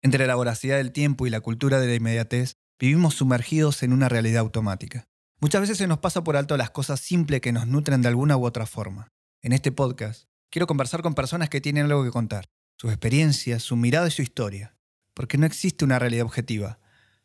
[0.00, 4.08] Entre la voracidad del tiempo y la cultura de la inmediatez, vivimos sumergidos en una
[4.08, 5.08] realidad automática.
[5.40, 8.36] Muchas veces se nos pasa por alto las cosas simples que nos nutren de alguna
[8.36, 9.08] u otra forma.
[9.42, 13.74] En este podcast, quiero conversar con personas que tienen algo que contar, sus experiencias, su
[13.74, 14.76] mirada y su historia.
[15.14, 16.78] Porque no existe una realidad objetiva.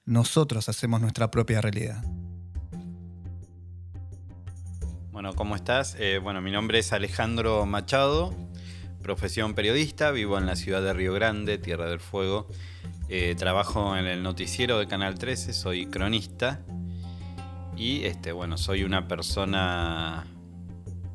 [0.06, 2.04] Nosotros hacemos nuestra propia realidad.
[5.12, 5.96] Bueno, ¿cómo estás?
[6.00, 8.36] Eh, bueno, mi nombre es Alejandro Machado,
[9.04, 12.48] profesión periodista, vivo en la ciudad de Río Grande, Tierra del Fuego.
[13.10, 16.62] Eh, trabajo en el noticiero de Canal 13, soy cronista
[17.78, 20.26] y este, bueno, soy una persona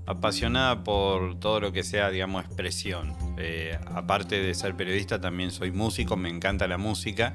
[0.07, 3.17] apasionada por todo lo que sea, digamos, expresión.
[3.39, 7.35] Eh, aparte de ser periodista, también soy músico, me encanta la música.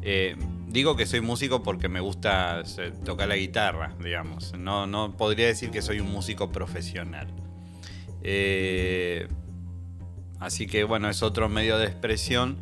[0.00, 0.36] Eh,
[0.68, 2.62] digo que soy músico porque me gusta
[3.04, 4.56] tocar la guitarra, digamos.
[4.56, 7.28] No, no podría decir que soy un músico profesional.
[10.40, 12.56] Así que bueno, es otro medio de expresión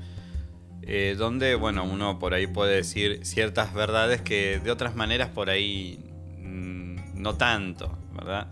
[0.83, 5.49] eh, donde bueno, uno por ahí puede decir ciertas verdades que de otras maneras por
[5.49, 5.99] ahí
[6.41, 8.49] mm, no tanto, ¿verdad?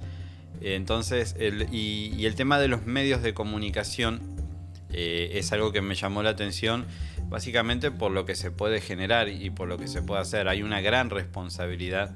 [0.61, 1.37] Entonces,
[1.71, 4.21] y, el tema de los medios de comunicación
[4.91, 6.87] eh, es algo que me llamó la atención
[7.29, 10.49] básicamente por lo que se puede generar y por lo que se puede hacer.
[10.49, 12.15] Hay una gran responsabilidad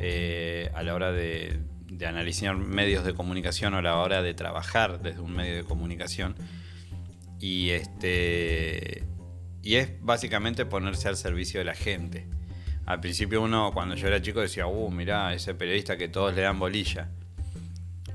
[0.00, 1.60] eh, a la hora de,
[2.02, 6.34] de analizar medios de comunicación o la hora de trabajar desde un medio de comunicación.
[7.38, 9.04] Y, este,
[9.62, 12.26] y es básicamente ponerse al servicio de la gente.
[12.86, 16.42] Al principio uno, cuando yo era chico, decía, uh, mirá, ese periodista que todos le
[16.42, 17.08] dan bolilla.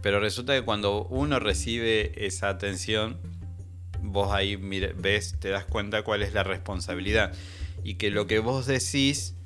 [0.01, 3.21] Pero resulta que cuando uno recibe esa atención,
[4.01, 7.31] vos ahí ves, te das cuenta cuál es la responsabilidad.
[7.85, 9.36] Y que lo que vos decís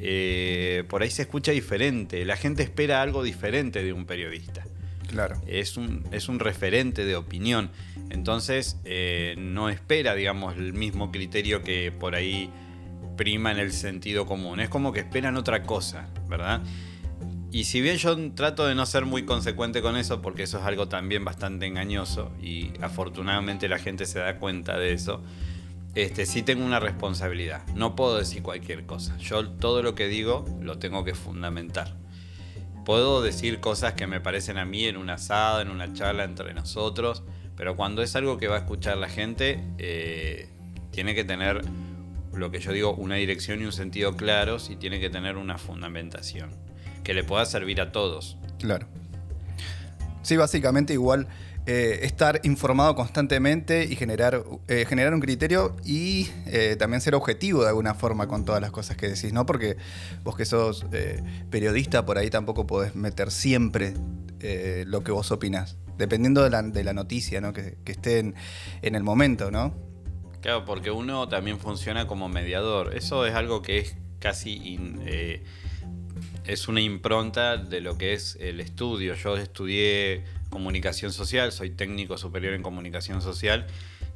[0.00, 2.24] eh, por ahí se escucha diferente.
[2.24, 4.64] La gente espera algo diferente de un periodista.
[5.08, 5.40] Claro.
[5.46, 7.70] Es un, es un referente de opinión.
[8.10, 12.50] Entonces, eh, no espera, digamos, el mismo criterio que por ahí
[13.16, 14.60] prima en el sentido común.
[14.60, 16.62] Es como que esperan otra cosa, ¿verdad?
[17.50, 20.64] Y si bien yo trato de no ser muy consecuente con eso, porque eso es
[20.64, 25.22] algo también bastante engañoso, y afortunadamente la gente se da cuenta de eso,
[25.94, 27.66] este, sí tengo una responsabilidad.
[27.74, 29.16] No puedo decir cualquier cosa.
[29.18, 31.96] Yo todo lo que digo lo tengo que fundamentar.
[32.84, 36.54] Puedo decir cosas que me parecen a mí en una asada, en una charla entre
[36.54, 37.22] nosotros,
[37.56, 40.48] pero cuando es algo que va a escuchar la gente, eh,
[40.90, 41.62] tiene que tener
[42.32, 45.58] lo que yo digo, una dirección y un sentido claros y tiene que tener una
[45.58, 46.50] fundamentación
[47.02, 48.36] que le pueda servir a todos.
[48.58, 48.86] Claro.
[50.22, 51.26] Sí, básicamente igual
[51.70, 57.60] eh, estar informado constantemente y generar, eh, generar un criterio y eh, también ser objetivo
[57.60, 59.44] de alguna forma con todas las cosas que decís, ¿no?
[59.44, 59.76] Porque
[60.24, 60.86] vos que sos
[61.50, 63.92] periodista por ahí tampoco podés meter siempre
[64.86, 67.52] lo que vos opinás, dependiendo de la, noticia, ¿no?
[67.52, 68.34] Que, esté en,
[68.80, 69.74] el momento, ¿no?
[70.40, 72.96] Claro, porque uno también funciona como mediador.
[72.96, 74.78] Eso es algo que es casi...
[76.46, 79.12] es una impronta de lo que es el estudio.
[79.12, 83.66] Yo estudié comunicación social, soy técnico superior en comunicación social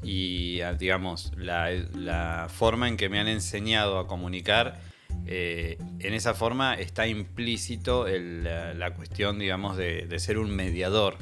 [0.02, 4.80] y ah, digamos, la, forma en que me han enseñado a comunicar,
[5.26, 11.16] eh, en esa forma está implícito la, cuestión, digamos, de, ser un mediador.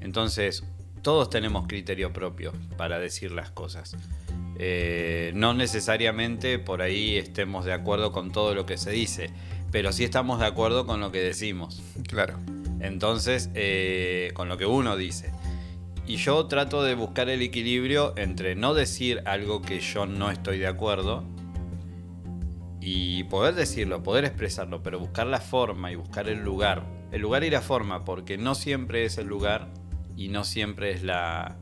[0.00, 0.64] Entonces,
[1.02, 3.96] todos tenemos criterio propio para decir las cosas.
[4.58, 9.30] Eh, no necesariamente por ahí estemos de acuerdo con todo lo que se dice,
[9.72, 11.82] pero sí estamos de acuerdo con lo que decimos.
[12.06, 12.38] Claro.
[12.84, 15.32] Entonces, eh, con lo que uno dice.
[16.06, 20.58] Y yo trato de buscar el equilibrio entre no decir algo que yo no estoy
[20.58, 21.24] de acuerdo
[22.82, 26.84] y poder decirlo, poder expresarlo, pero buscar la forma y buscar el lugar.
[27.10, 29.68] El lugar y la forma, porque no siempre es el lugar
[30.14, 31.56] y no siempre es la,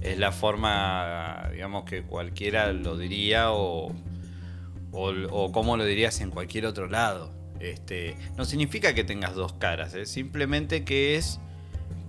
[0.00, 3.92] es la forma, digamos, que cualquiera lo diría o,
[4.92, 7.39] o como lo dirías en cualquier otro lado.
[7.60, 10.06] Este, no significa que tengas dos caras, ¿eh?
[10.06, 11.40] simplemente que es,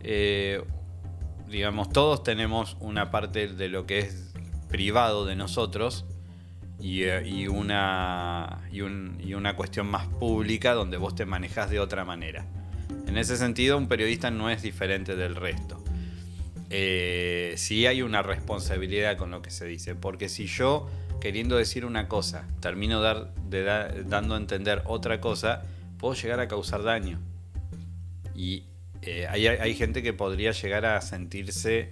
[0.01, 0.63] eh,
[1.49, 4.33] digamos, todos tenemos una parte de lo que es
[4.69, 6.05] privado de nosotros
[6.79, 8.79] y, eh, una, y,
[9.33, 12.45] una cuestión más pública donde vos te manejas de otra manera.
[13.05, 15.83] En ese sentido, un periodista no es diferente del resto.
[16.69, 20.89] sí hay una responsabilidad con lo que se dice, porque si yo
[21.21, 23.63] queriendo decir una cosa, termino dar, de
[24.05, 25.63] dando a entender otra cosa,
[25.97, 27.19] puedo llegar a causar daño.
[28.35, 28.65] Y
[29.03, 31.89] eh, hay, gente que podría llegar a sentirse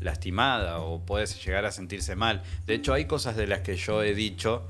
[0.00, 2.42] lastimada o puede llegar a sentirse mal.
[2.66, 4.68] De hecho, hay cosas de las que yo he dicho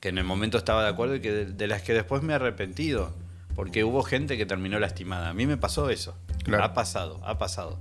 [0.00, 2.36] que en el momento estaba de acuerdo y que de, las que después me he
[2.36, 3.14] arrepentido.
[3.54, 5.28] Porque hubo gente que terminó lastimada.
[5.28, 6.16] A mí me pasó eso.
[6.58, 7.78] Ha pasado, ha pasado.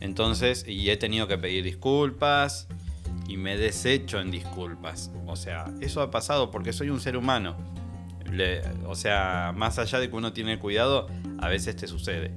[0.00, 2.66] Entonces, y he tenido que pedir disculpas
[3.28, 5.10] y me desecho en disculpas.
[5.26, 7.56] O sea, eso ha pasado porque soy un ser humano.
[8.86, 11.08] o sea, más allá de que uno tiene cuidado,
[11.38, 12.32] a veces te sucede.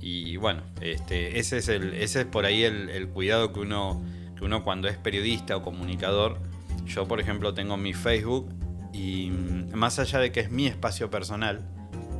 [0.00, 4.02] Y bueno, este, ese, es el, ese es por ahí el, cuidado que uno,
[4.36, 6.38] que uno cuando es periodista o comunicador.
[6.86, 8.52] Yo, por ejemplo, tengo mi Facebook
[8.92, 11.62] y mm, más allá de que es mi espacio personal,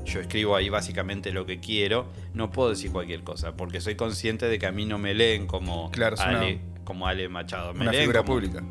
[0.04, 4.46] yo escribo ahí básicamente lo que quiero, no puedo decir cualquier cosa, porque soy consciente
[4.46, 7.72] de que a mí no me leen como Ale, como Ale Machado.
[7.72, 8.62] Una figura pública.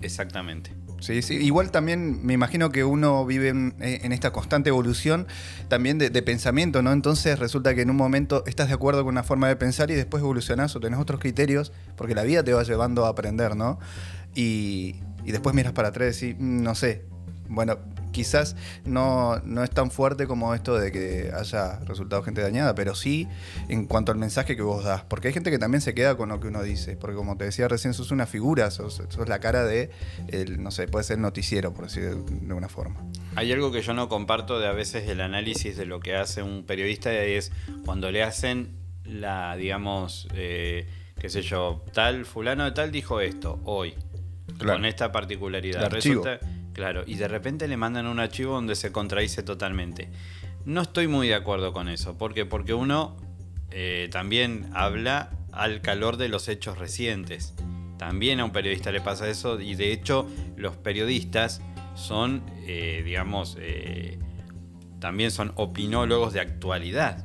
[0.00, 0.72] Exactamente.
[1.00, 1.34] Sí, sí.
[1.34, 3.74] Igual también me imagino que uno vive en,
[4.12, 5.26] esta constante evolución
[5.68, 6.92] también de, pensamiento, ¿no?
[6.92, 9.94] Entonces resulta que en un momento estás de acuerdo con una forma de pensar y
[9.94, 13.78] después evolucionás o tenés otros criterios, porque la vida te va llevando a aprender, ¿no?
[14.34, 17.04] Y, y después miras para atrás y decís, mm, no sé,
[17.48, 17.78] bueno,
[18.16, 22.94] quizás no, no, es tan fuerte como esto de que haya resultado gente dañada, pero
[22.94, 23.28] sí
[23.68, 25.02] en cuanto al mensaje que vos das.
[25.04, 26.96] Porque hay gente que también se queda con lo que uno dice.
[26.96, 29.90] Porque como te decía recién, sos una figura, sos, la cara de,
[30.28, 33.04] el, no sé, puede ser noticiero, por decir de, una forma.
[33.34, 36.42] Hay algo que yo no comparto de a veces el análisis de lo que hace
[36.42, 37.52] un periodista y es
[37.84, 40.88] cuando le hacen la, digamos, eh,
[41.20, 43.94] qué sé yo, tal, fulano de tal dijo esto hoy.
[44.58, 45.90] Con esta particularidad.
[45.90, 46.40] Resulta,
[46.76, 50.10] Claro, y de repente le mandan un archivo donde se contradice totalmente.
[50.66, 52.18] No estoy muy de acuerdo con eso.
[52.18, 52.44] ¿Por qué?
[52.44, 53.16] Porque uno
[53.70, 57.54] eh, también habla al calor de los hechos recientes.
[57.96, 60.28] También a un periodista le pasa eso y de hecho
[60.58, 61.62] los periodistas
[61.94, 64.18] son, eh, digamos, eh,
[64.98, 67.24] también son opinólogos de actualidad.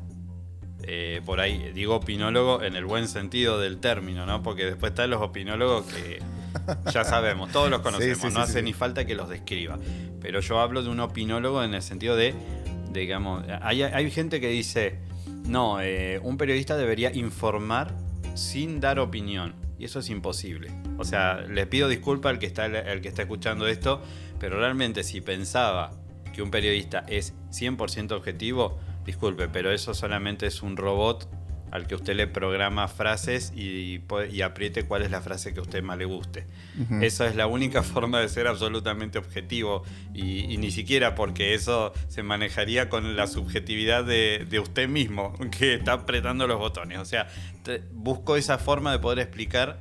[1.26, 4.42] por ahí digo opinólogo en el buen sentido del término, ¿no?
[4.44, 6.20] Porque después están los opinólogos que
[6.94, 9.78] ya sabemos, todos los conocemos, no hace ni falta que los describa.
[10.20, 12.34] Pero yo hablo de un opinólogo en el sentido de,
[12.92, 15.00] digamos, hay, gente que dice,
[15.46, 17.94] no, eh, un periodista debería informar
[18.36, 19.56] sin dar opinión.
[19.78, 20.72] Y eso es imposible.
[21.00, 24.02] O sea, le pido disculpa al que está, al que está escuchando esto,
[24.40, 25.92] pero realmente si pensaba
[26.34, 31.28] que un periodista es 100% objetivo, disculpe, pero eso solamente es un robot
[31.72, 34.02] al que usted le programa frases y,
[34.32, 36.46] y, apriete cuál es la frase que a usted más le guste.
[37.02, 39.84] Esa es la única forma de ser absolutamente objetivo
[40.14, 45.94] y, ni siquiera porque eso se manejaría con la subjetividad de, usted mismo que está
[45.94, 47.00] apretando los botones.
[47.00, 47.28] O sea,
[47.94, 49.80] busco esa forma de poder explicar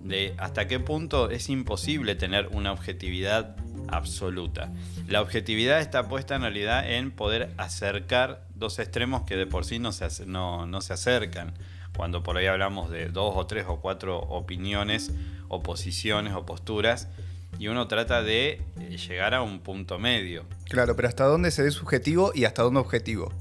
[0.00, 3.54] de hasta qué punto es imposible tener una objetividad
[3.88, 4.72] absoluta.
[5.12, 9.78] La objetividad está puesta en realidad en poder acercar dos extremos que de por sí
[9.78, 11.52] no se, no, se acercan.
[11.94, 15.10] Cuando por ahí hablamos de dos o tres o cuatro opiniones
[15.48, 17.10] o posiciones o posturas,
[17.58, 20.46] y uno trata de eh, llegar a un punto medio.
[20.70, 23.34] Claro, pero ¿hasta dónde se ve subjetivo y hasta dónde objetivo?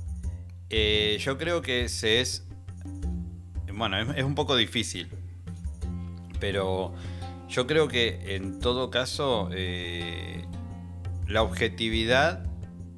[0.69, 2.45] Eh, yo creo que se es.
[3.74, 5.07] Bueno, es, un poco difícil.
[6.38, 6.94] Pero
[7.47, 10.45] yo creo que en todo caso, eh,
[11.31, 12.45] la objetividad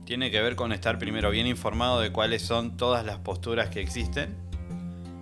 [0.05, 3.79] tiene que ver con estar primero bien informado de cuáles son todas las posturas que
[3.79, 4.35] existen.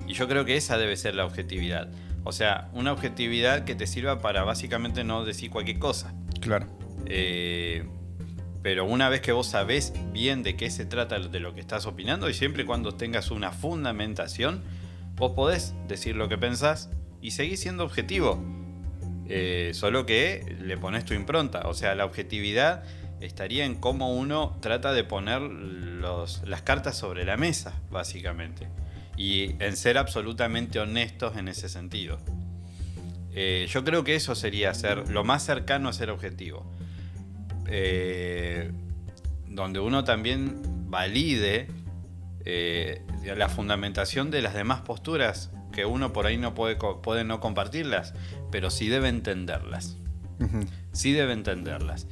[0.08, 1.90] Y yo creo que esa debe ser la objetividad.
[2.24, 6.14] O sea, una objetividad que te sirva para básicamente no decir cualquier cosa.
[6.40, 6.68] Claro.
[7.06, 7.86] Eh,
[8.64, 11.86] pero una vez que vos sabés bien de qué se trata de lo que estás
[11.86, 14.64] opinando y siempre y cuando tengas una fundamentación,
[15.16, 16.90] vos podés decir lo que pensás
[17.22, 18.42] y seguir siendo objetivo.
[19.28, 21.62] Eh, solo que le pones tu impronta.
[21.66, 22.84] O sea, la objetividad
[23.22, 28.68] estaría en cómo uno trata de poner las cartas sobre la mesa, básicamente.
[29.18, 32.18] Y en ser absolutamente honestos en ese sentido.
[33.34, 36.66] Eh, yo creo que eso sería ser lo más cercano a ser objetivo.
[37.68, 38.72] Eh,
[39.48, 41.68] donde uno también valide
[42.46, 47.40] eh, la fundamentación de las demás posturas que uno por ahí no puede, puede no
[47.40, 48.14] compartirlas,
[48.52, 49.98] pero sí debe entenderlas.
[50.92, 52.08] Sí debe entenderlas.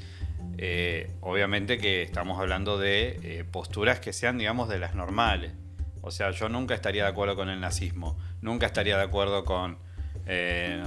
[0.62, 5.54] Eh, obviamente que estamos hablando de eh, posturas que sean, digamos, de las normales.
[6.02, 9.78] O sea, yo nunca estaría de acuerdo con el nazismo, nunca estaría de acuerdo con...
[10.26, 10.84] Eh,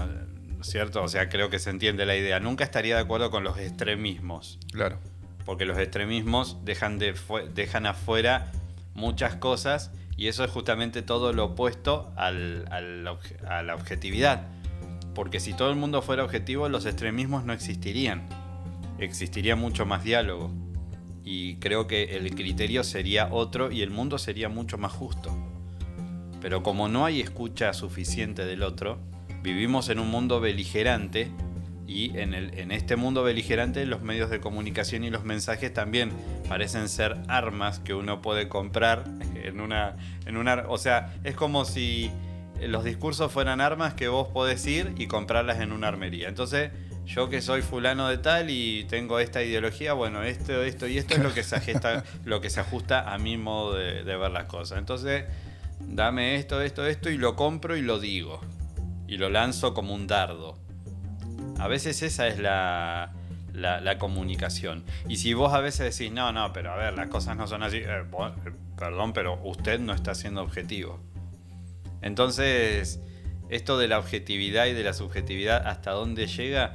[0.60, 1.02] ¿Cierto?
[1.02, 2.38] O sea, creo que se entiende la idea.
[2.38, 4.60] Nunca estaría de acuerdo con los extremismos.
[4.72, 4.98] Claro.
[5.46, 7.14] Porque los extremismos dejan, de
[7.54, 8.52] dejan afuera
[8.94, 14.46] muchas cosas y eso es justamente todo lo opuesto a la objetividad.
[15.14, 18.28] Porque si todo el mundo fuera objetivo, los extremismos no existirían
[19.04, 20.50] existiría mucho más diálogo.
[21.24, 25.36] Y creo que el criterio sería otro y el mundo sería mucho más justo.
[26.40, 28.98] Pero como no hay escucha suficiente del otro,
[29.42, 31.30] vivimos en un mundo beligerante
[31.86, 36.10] y en, el, en este mundo beligerante los medios de comunicación y los mensajes también
[36.48, 39.04] parecen ser armas que uno puede comprar
[39.34, 39.96] en una...
[40.26, 42.10] En una o sea, es como si
[42.60, 46.28] los discursos fueran armas que vos podés ir y comprarlas en una armería.
[46.28, 46.70] Entonces,
[47.06, 51.14] yo que soy fulano de tal y tengo esta ideología, bueno, esto, esto y esto
[51.14, 54.44] es lo que se ajusta, lo que se ajusta a mi modo de, ver las
[54.44, 54.78] cosas.
[54.78, 55.24] Entonces,
[55.80, 58.40] dame esto, esto, esto y lo compro y lo digo.
[59.08, 60.58] Y lo lanzo como un dardo.
[61.58, 63.12] A veces esa es la,
[63.52, 64.84] la, comunicación.
[65.08, 67.62] Y si vos a veces decís, no, no, pero a ver, las cosas no son
[67.62, 70.98] así, eh, eh, perdón, pero usted no está siendo objetivo.
[72.00, 73.00] Entonces,
[73.50, 76.74] esto de la objetividad y de la subjetividad, ¿hasta dónde llega?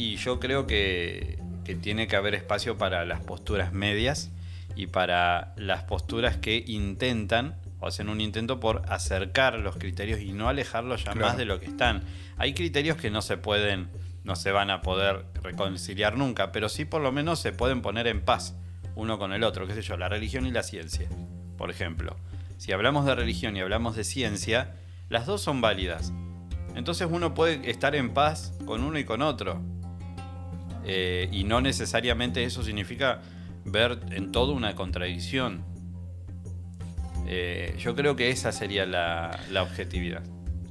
[0.00, 1.38] Y yo creo que,
[1.82, 4.30] tiene que haber espacio para las posturas medias
[4.74, 10.32] y para las posturas que intentan o hacen un intento por acercar los criterios y
[10.32, 12.02] no alejarlos ya más de lo que están.
[12.38, 13.90] Hay criterios que no se pueden,
[14.24, 18.06] no se van a poder reconciliar nunca, pero sí por lo menos se pueden poner
[18.06, 18.56] en paz
[18.94, 21.10] uno con el otro, qué sé yo, la religión y la ciencia,
[21.58, 22.16] por ejemplo.
[22.56, 24.76] Si hablamos de religión y hablamos de ciencia,
[25.10, 26.10] las dos son válidas.
[26.74, 29.60] Entonces uno puede estar en paz con uno y con otro.
[30.84, 33.20] Eh, y no necesariamente eso significa
[33.64, 35.64] ver en todo una contradicción.
[37.26, 40.22] Eh, yo creo que esa sería la, objetividad.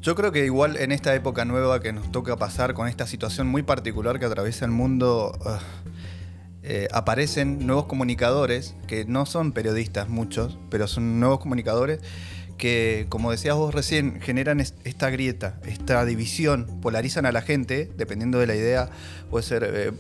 [0.01, 3.47] Yo creo que igual en esta época nueva que nos toca pasar con esta situación
[3.47, 5.37] muy particular que atraviesa el mundo,
[6.63, 11.99] eh, aparecen nuevos comunicadores, que no son periodistas muchos, pero son nuevos comunicadores
[12.59, 18.37] que, como decías vos recién, generan esta grieta, esta división, polarizan a la gente, dependiendo
[18.37, 18.89] de la idea,
[19.31, 19.91] puede ser, eh,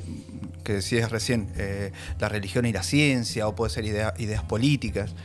[0.63, 5.15] que decías recién, eh, la religión y la ciencia, o puede ser ideas políticas.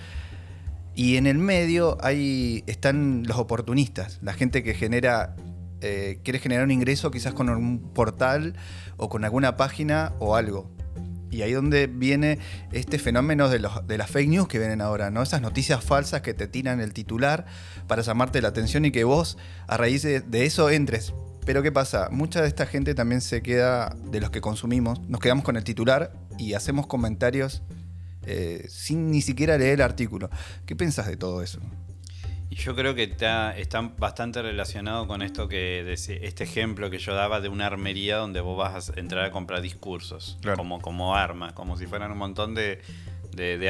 [0.95, 5.37] Y en el medio hay, están los oportunistas, la gente que genera,
[5.83, 8.55] eh, quiere generar un ingreso quizás con un portal
[8.97, 10.74] o con alguna página o algo.
[11.35, 12.39] Y ahí donde viene
[12.71, 15.21] este fenómeno de, los, de las fake news que vienen ahora, ¿no?
[15.21, 17.47] Esas noticias falsas que te tiran el titular
[17.89, 19.37] para llamarte la atención y que vos,
[19.67, 21.13] a raíz de, eso, entres.
[21.45, 22.09] Pero ¿qué pasa?
[22.11, 25.65] Mucha de esta gente también se queda, de los que consumimos, nos quedamos con el
[25.65, 27.63] titular y hacemos comentarios
[28.27, 30.31] eh, sin ni siquiera leer el artículo.
[30.67, 31.61] ¿Qué pensás de todo eso?
[32.51, 33.55] Y yo creo que está,
[33.99, 38.57] bastante relacionado con esto que este ejemplo que yo daba de una armería donde vos
[38.57, 42.81] vas a entrar a comprar discursos, como, como armas, como si fueran un montón de,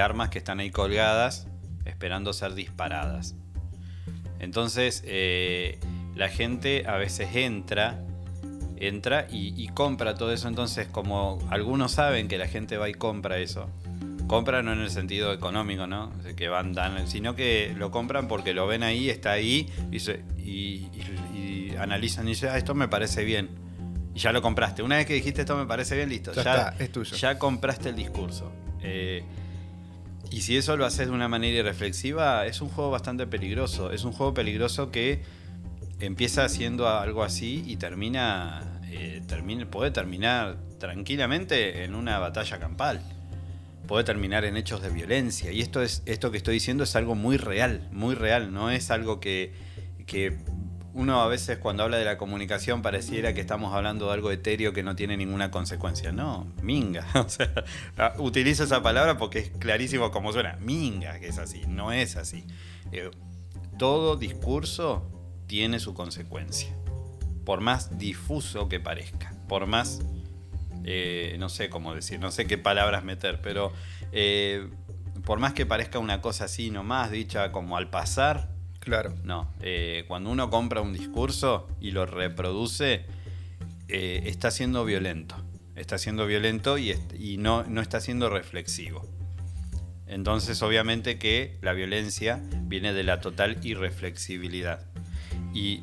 [0.00, 1.46] armas que están ahí colgadas
[1.84, 3.34] esperando ser disparadas.
[4.40, 5.78] Entonces, eh,
[6.14, 8.04] la gente a veces entra,
[8.76, 10.48] entra y, y, compra todo eso.
[10.48, 13.70] Entonces, como algunos saben que la gente va y compra eso,
[14.26, 16.12] compran no en el sentido económico, ¿no?
[16.36, 20.86] Que van dan, sino que lo compran porque lo ven ahí, está ahí y,
[21.78, 23.50] analizan y dicen, ah, esto me parece bien.
[24.14, 24.82] Y ya lo compraste.
[24.82, 26.32] Una vez que dijiste esto me parece bien, listo.
[26.32, 27.16] Ya, está, es tuyo.
[27.16, 28.52] Ya compraste el discurso.
[28.80, 29.24] Eh,
[30.30, 33.90] y si eso lo haces de una manera irreflexiva, es un juego bastante peligroso.
[33.90, 35.22] Es un juego peligroso que
[35.98, 43.13] empieza haciendo algo así y termina, eh, termina puede terminar tranquilamente en una batalla campal
[43.86, 45.52] puede terminar en hechos de violencia.
[45.52, 48.90] Y esto, es, esto que estoy diciendo es algo muy real, muy real, no es
[48.90, 49.52] algo que,
[50.06, 50.38] que
[50.94, 54.72] uno a veces cuando habla de la comunicación pareciera que estamos hablando de algo etéreo
[54.72, 56.12] que no tiene ninguna consecuencia.
[56.12, 57.06] No, minga.
[57.14, 57.52] O sea,
[58.18, 60.56] utilizo esa palabra porque es clarísimo cómo suena.
[60.60, 62.44] Minga, que es así, no es así.
[62.92, 63.10] Eh,
[63.76, 65.10] todo discurso
[65.46, 66.74] tiene su consecuencia.
[67.44, 70.00] Por más difuso que parezca, por más
[70.84, 73.72] eh, no sé cómo decir, no sé qué palabras meter, pero
[74.12, 74.68] eh,
[75.24, 78.50] por más que parezca una cosa así nomás, dicha como al pasar,
[78.80, 79.14] claro.
[79.24, 83.06] No, eh, cuando uno compra un discurso y lo reproduce,
[83.88, 85.36] está siendo violento.
[85.76, 89.06] Está siendo violento y, y no, no está siendo reflexivo.
[90.06, 94.86] Entonces, obviamente que la violencia viene de la total irreflexibilidad.
[95.52, 95.80] Y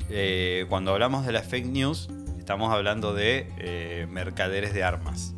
[0.70, 2.10] cuando hablamos de las fake news,
[2.51, 5.34] estamos hablando de eh, mercaderes de armas.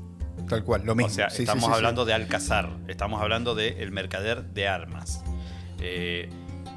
[0.50, 1.12] Tal cual, lo mismo.
[1.12, 5.24] O sea, estamos hablando de Alcazar, estamos hablando del el mercader de armas.
[5.80, 6.32] Eh,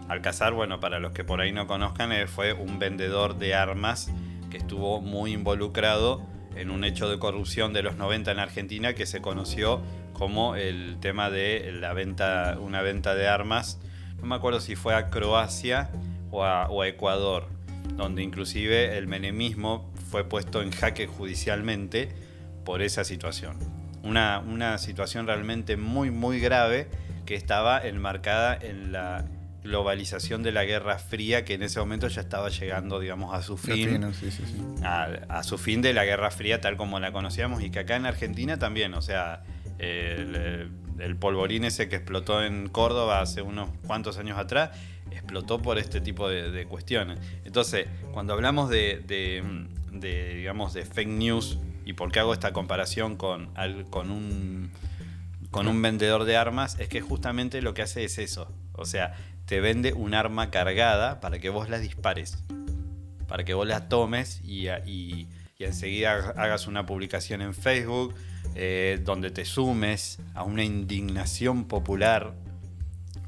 [0.09, 4.11] Alcazar, bueno, para los que por ahí no conozcan, eh, fue un vendedor de armas
[4.51, 6.21] que estuvo muy involucrado
[6.55, 9.81] en un hecho de corrupción de los 90 en Argentina que se conoció
[10.13, 13.79] como el tema de la venta, una venta de armas.
[14.19, 15.91] No me acuerdo si fue a Croacia
[16.31, 17.49] o a, o a Ecuador,
[17.97, 22.09] donde inclusive el menemismo fue puesto en jaque judicialmente
[22.65, 23.59] por esa situación.
[24.03, 26.89] Una, una situación realmente muy, muy grave
[27.25, 29.25] que estaba enmarcada en la
[29.67, 33.57] globalización de la Guerra Fría que en ese momento ya estaba llegando, digamos, a su
[33.57, 34.05] fin.
[34.83, 38.07] A, su fin de la Guerra Fría tal como la conocíamos y que acá en
[38.07, 39.43] Argentina también, o sea,
[39.79, 40.71] el,
[41.19, 44.71] polvorín ese que explotó en Córdoba hace unos cuantos años atrás,
[45.11, 47.19] explotó por este tipo de, cuestiones.
[47.45, 49.43] Entonces, cuando hablamos de, de,
[50.01, 53.51] digamos, de fake news, y por qué hago esta comparación con,
[53.91, 54.71] con, un,
[55.51, 58.53] con un vendedor de armas, es que justamente lo que hace es eso.
[58.73, 59.15] O sea,
[59.47, 62.43] te vende un arma cargada para que vos la dispares,
[63.29, 68.15] para que vos la tomes y, y, enseguida hagas una publicación en Facebook
[68.55, 72.35] eh, donde te sumes a una indignación popular.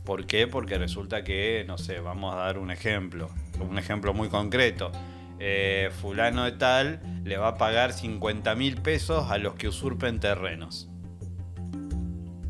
[0.04, 0.46] ¿Por qué?
[0.46, 4.90] Porque resulta que, no sé, vamos a dar un ejemplo, un ejemplo muy concreto.
[5.40, 10.20] Eh, fulano de tal le va a pagar 50 mil pesos a los que usurpen
[10.20, 10.88] terrenos.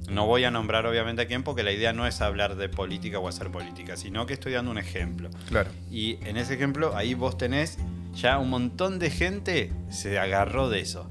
[0.08, 3.18] No voy a nombrar obviamente a quién porque la idea no es hablar de política
[3.18, 5.28] o hacer política, sino que estoy dando un ejemplo.
[5.48, 5.70] Claro.
[5.90, 7.78] Y en ese ejemplo ahí vos tenés
[8.14, 11.10] ya un montón de gente se agarró de eso.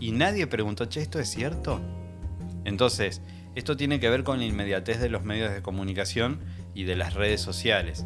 [0.00, 1.80] Y nadie preguntó, che, ¿esto es cierto?
[2.64, 3.22] Entonces,
[3.54, 6.40] esto tiene que ver con la inmediatez de los medios de comunicación
[6.74, 8.04] y de las redes sociales.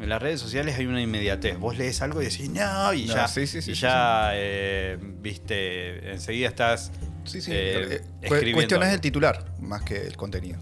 [0.00, 1.58] En las redes sociales hay una inmediatez.
[1.58, 6.92] Vos lees algo y decís, no, y ya, y ya eh, viste, enseguida estás
[7.28, 7.50] Sí, sí.
[7.54, 10.58] Eh, eh cuestiones el titular más que el contenido.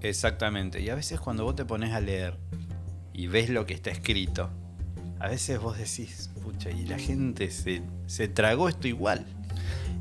[0.00, 0.80] Exactamente.
[0.80, 2.38] Y a veces cuando vos te pones a leer
[3.12, 4.50] y ves lo que está escrito,
[5.20, 9.26] a veces vos decís, pucha, y la gente se, se tragó esto igual.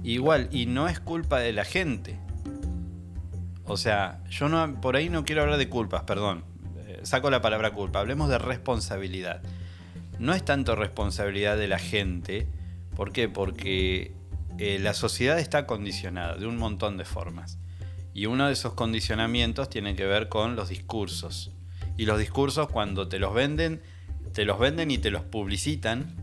[0.03, 2.17] Igual, y no es culpa de la gente.
[3.65, 6.45] O sea, yo no, por ahí no quiero hablar de culpas, perdón.
[7.05, 7.99] Saco la palabra culpa.
[7.99, 9.41] Hablemos de responsabilidad.
[10.19, 12.47] No es tanto responsabilidad de la gente.
[12.95, 13.29] ¿Por qué?
[13.29, 14.13] Porque
[14.57, 17.59] eh, la sociedad está condicionada de un montón de formas.
[18.13, 21.51] Y uno de esos condicionamientos tiene que ver con los discursos.
[21.97, 23.81] Y los discursos cuando te los venden,
[24.33, 26.15] te los venden y te los publicitan,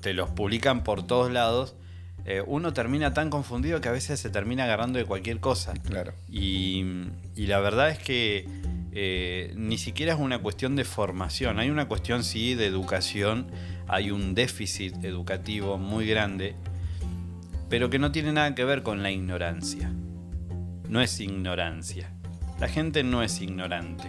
[0.00, 1.76] te, los publican por todos lados,
[2.24, 5.74] eh, uno termina tan confundido que a veces se termina agarrando de cualquier cosa.
[5.74, 6.12] Claro.
[6.28, 6.84] Y,
[7.36, 8.46] la verdad es que
[9.00, 13.46] eh, ni siquiera es una cuestión de formación, hay una cuestión sí de educación,
[13.86, 16.56] hay un déficit educativo muy grande
[17.68, 19.92] pero que no tiene nada que ver con la ignorancia.
[20.88, 22.10] No es ignorancia.
[22.58, 24.08] La gente no es ignorante.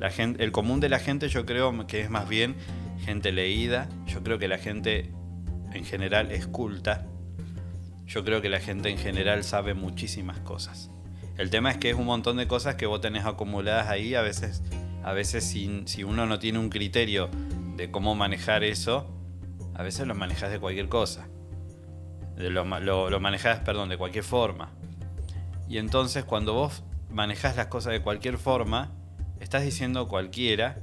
[0.00, 2.56] La gente, el común de la gente yo creo que es más bien
[3.04, 3.88] gente leída.
[4.06, 5.12] Yo creo que la gente
[5.72, 7.06] en general es culta.
[8.06, 10.90] Yo creo que la gente en general sabe muchísimas cosas.
[11.38, 14.14] El tema es que es un montón de cosas que vos tenés acumuladas ahí.
[14.14, 14.62] A veces,
[15.04, 17.28] a veces si, uno no tiene un criterio
[17.76, 19.06] de cómo manejar eso,
[19.74, 21.28] a veces lo manejas de cualquier cosa
[22.36, 24.70] lo, manejás, perdón, de cualquier forma.
[25.68, 28.92] Y entonces cuando vos manejás las cosas de cualquier forma,
[29.40, 30.78] estás diciendo cualquiera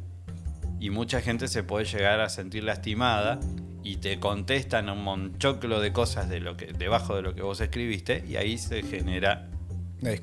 [0.79, 3.39] y mucha gente se puede llegar a sentir lastimada
[3.83, 7.61] y te contestan un monchoclo de cosas de lo que, debajo de lo que vos
[7.61, 9.49] escribiste y ahí se genera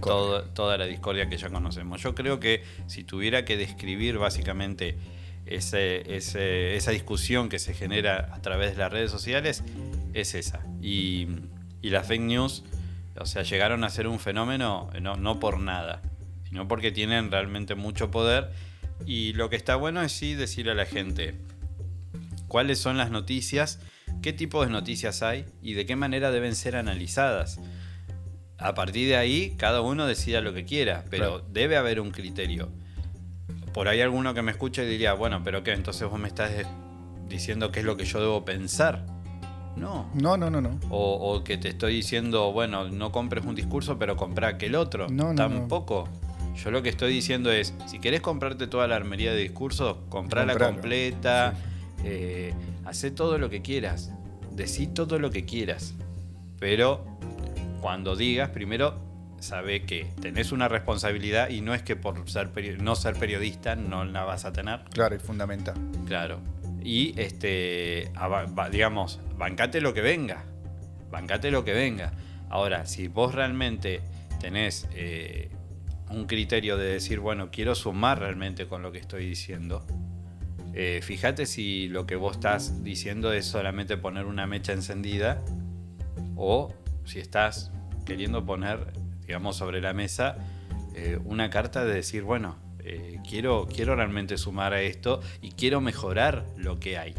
[0.01, 2.03] toda la discordia que ya conocemos.
[2.03, 4.97] Yo creo que si tuviera que describir básicamente
[5.47, 9.65] esa discusión que se genera a través de las redes sociales,
[10.15, 10.65] es esa.
[10.81, 11.29] Y,
[11.83, 12.63] las fake news,
[13.19, 16.03] o sea, llegaron a ser un fenómeno no, no por nada,
[16.49, 18.51] sino porque tienen realmente mucho poder.
[19.07, 21.35] Y lo que está bueno es sí decir a la gente
[22.49, 23.81] cuáles son las noticias,
[24.23, 27.59] qué tipo de noticias hay y de qué manera deben ser analizadas.
[28.61, 32.69] A partir de ahí, cada uno decida lo que quiera, pero debe haber un criterio.
[33.73, 35.73] Por ahí alguno que me escuche diría, bueno, pero ¿qué?
[35.73, 36.51] Entonces vos me estás
[37.29, 39.07] diciendo qué es lo que yo debo pensar.
[39.77, 40.11] No.
[40.15, 40.79] No, no, no, no.
[40.91, 45.09] O, que te estoy diciendo, bueno, no compres un discurso, pero compra aquel otro.
[45.09, 45.35] No, no.
[45.37, 46.09] Tampoco.
[46.63, 50.59] Yo lo que estoy diciendo es, si querés comprarte toda la armería de discursos, comprala
[50.59, 51.55] completa,
[52.05, 52.53] eh,
[52.85, 54.13] hacé todo lo que quieras,
[54.53, 55.95] decí todo lo que quieras.
[56.59, 57.05] Pero
[57.81, 58.99] cuando digas, primero,
[59.41, 62.51] sabe que tenés una responsabilidad y no es que por ser
[62.83, 64.85] no ser periodista no la vas a tener.
[64.93, 65.75] Claro, es fundamental.
[66.07, 66.41] Claro
[66.83, 68.11] y este,
[68.71, 70.45] digamos, bancate lo que venga,
[71.11, 72.13] bancate lo que venga.
[72.49, 74.01] Ahora, si vos realmente
[74.41, 75.51] tenés eh,
[76.11, 79.85] un criterio de decir, bueno, quiero sumar realmente con lo que estoy diciendo,
[80.73, 85.43] eh, fíjate si lo que vos estás diciendo es solamente poner una mecha encendida
[86.37, 86.75] o
[87.11, 87.73] si estás
[88.07, 88.93] queriendo poner,
[89.27, 90.39] digamos, sobre la mesa
[90.95, 95.81] eh, una carta de decir, bueno, eh, quiero, quiero realmente sumar a esto y quiero
[95.81, 97.15] mejorar lo que hay.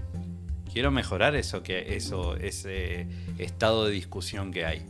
[0.71, 4.85] Quiero mejorar eso que, eso, ese estado de discusión que hay.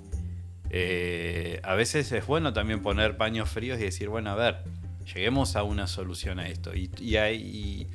[0.70, 4.58] Eh, a veces es bueno también poner paños fríos y decir, bueno, a ver,
[5.14, 6.76] lleguemos a una solución a esto.
[6.76, 7.88] Y, y,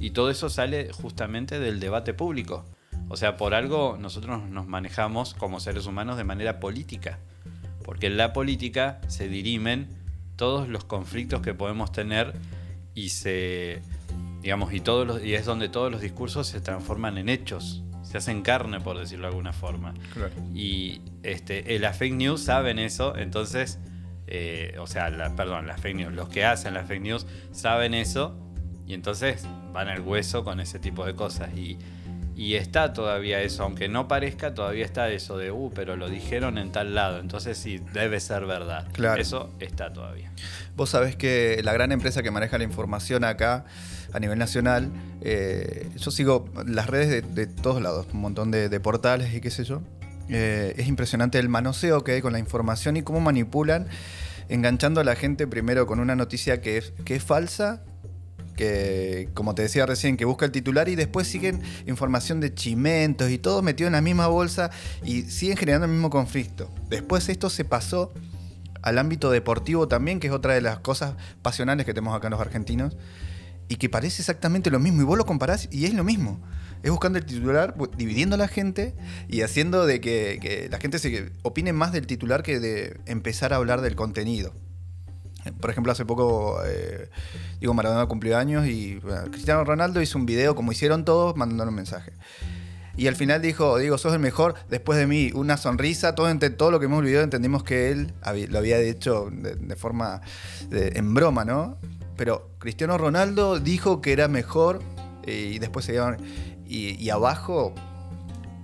[0.00, 2.64] y todo eso sale justamente del debate público.
[3.08, 7.18] O sea, por algo nosotros nos manejamos como seres humanos de manera política.
[7.84, 9.88] Porque en la política se dirimen
[10.36, 12.34] todos los conflictos que podemos tener
[12.94, 13.82] y se
[14.42, 18.18] digamos y todos los, y es donde todos los discursos se transforman en hechos se
[18.18, 19.94] hacen carne por decirlo de alguna forma
[20.54, 23.78] y este eh, las fake news saben eso entonces
[24.26, 27.94] eh, o sea la, perdón las fake news los que hacen las fake news saben
[27.94, 28.36] eso
[28.86, 31.78] y entonces van al hueso con ese tipo de cosas y
[32.36, 36.58] y está todavía eso, aunque no parezca, todavía está eso de, uh, pero lo dijeron
[36.58, 38.86] en tal lado, entonces sí, debe ser verdad.
[38.92, 39.20] Claro.
[39.20, 40.30] Eso está todavía.
[40.76, 43.64] Vos sabés que la gran empresa que maneja la información acá
[44.12, 44.90] a nivel nacional,
[45.22, 49.64] eh, yo sigo las redes de, todos lados, un montón de, portales y qué sé
[49.64, 49.80] yo.
[50.28, 53.86] Eh, es impresionante el manoseo que hay con la información y cómo manipulan,
[54.50, 57.82] enganchando a la gente primero con una noticia que es, que es falsa
[58.56, 63.30] que, como te decía recién, que busca el titular y después siguen información de chimentos
[63.30, 64.70] y todo metido en la misma bolsa
[65.04, 66.70] y siguen generando el mismo conflicto.
[66.88, 68.12] Después esto se pasó
[68.82, 72.32] al ámbito deportivo también, que es otra de las cosas pasionales que tenemos acá en
[72.32, 72.96] los argentinos,
[73.68, 75.02] y que parece exactamente lo mismo.
[75.02, 76.40] Y vos lo comparás y es lo mismo.
[76.82, 78.94] Es buscando el titular, dividiendo a la gente
[79.28, 83.52] y haciendo de que, que la gente se opine más del titular que de empezar
[83.52, 84.54] a hablar del contenido.
[85.52, 87.10] Por ejemplo, hace poco, eh,
[87.60, 91.74] digo, Maradona cumplió años y Cristiano Ronaldo hizo un video, como hicieron todos, mandando un
[91.74, 92.12] mensaje.
[92.96, 96.70] Y al final dijo, digo, sos el mejor, después de mí, una sonrisa, todo, todo
[96.70, 98.14] lo que hemos olvidado entendimos que él
[98.48, 100.22] lo había hecho de, forma,
[100.70, 101.76] en broma, ¿no?
[102.16, 104.80] Pero Cristiano Ronaldo dijo que era mejor
[105.26, 106.00] y después se
[106.66, 107.74] y abajo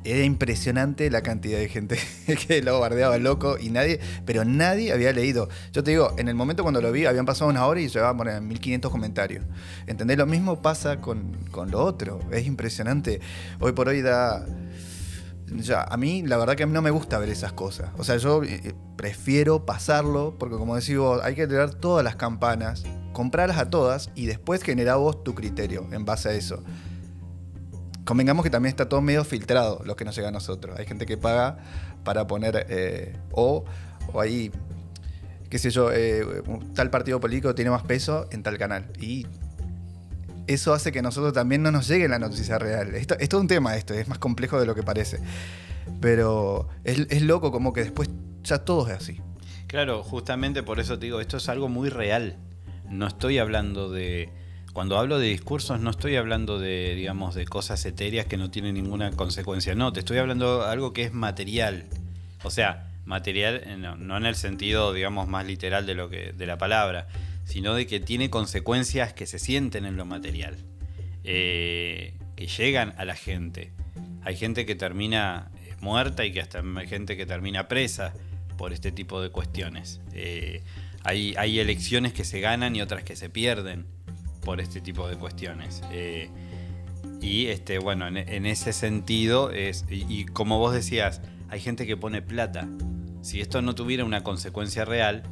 [0.04, 1.98] era impresionante la cantidad de gente
[2.48, 5.48] que lo bardeaba loco y nadie, pero nadie había leído.
[5.72, 8.16] Yo te digo, en el momento cuando lo vi, habían pasado una hora y llevaba
[8.16, 9.44] poner 1500 comentarios.
[9.86, 10.18] ¿Entendés?
[10.18, 11.36] Lo mismo pasa con,
[11.70, 12.20] lo otro.
[12.30, 13.20] Es impresionante.
[13.60, 14.46] Hoy por hoy da.
[15.54, 17.90] Ya, a mí la verdad que a mí no me gusta ver esas cosas.
[17.98, 22.02] O sea, yo eh, eh, prefiero pasarlo porque como decís vos, hay que tener todas
[22.02, 26.62] las campanas, comprarlas a todas y después generar vos tu criterio en base a eso
[28.04, 30.78] convengamos que también está todo medio filtrado lo que nos llega a nosotros.
[30.78, 31.58] Hay gente que paga
[32.04, 33.64] para poner eh, o,
[34.12, 34.50] o ahí,
[35.50, 36.24] qué sé yo, eh,
[36.74, 38.90] tal partido político tiene más peso en tal canal.
[39.00, 39.26] Y
[40.46, 42.94] eso hace que nosotros también no nos llegue la noticia real.
[42.94, 45.18] Esto, es todo un tema esto, es más complejo de lo que parece.
[46.00, 48.08] Pero es, es loco como que después
[48.42, 49.20] ya todo es así.
[49.66, 52.36] Claro, justamente por eso te digo, esto es algo muy real.
[52.90, 54.30] No estoy hablando de
[54.72, 58.74] cuando hablo de discursos no estoy hablando de, digamos, de cosas etéreas que no tienen
[58.74, 59.74] ninguna consecuencia.
[59.74, 61.84] No, te estoy hablando de algo que es material.
[62.42, 66.46] O sea, material eh, no, en el sentido, digamos, más literal de lo que de
[66.46, 67.06] la palabra,
[67.44, 70.56] sino de que tiene consecuencias que se sienten en lo material,
[71.24, 73.72] eh, que llegan a la gente.
[74.22, 78.14] Hay gente que termina eh, muerta y que hasta hay gente que termina presa
[78.56, 80.00] por este tipo de cuestiones.
[81.04, 83.86] hay, hay elecciones que se ganan y otras que se pierden
[84.44, 85.82] por este tipo de cuestiones.
[85.90, 86.30] Eh,
[87.20, 92.20] y este, bueno, en, ese sentido es, y, como vos decías, hay gente que pone
[92.20, 92.68] plata.
[93.22, 95.22] Si esto no tuviera una consecuencia real,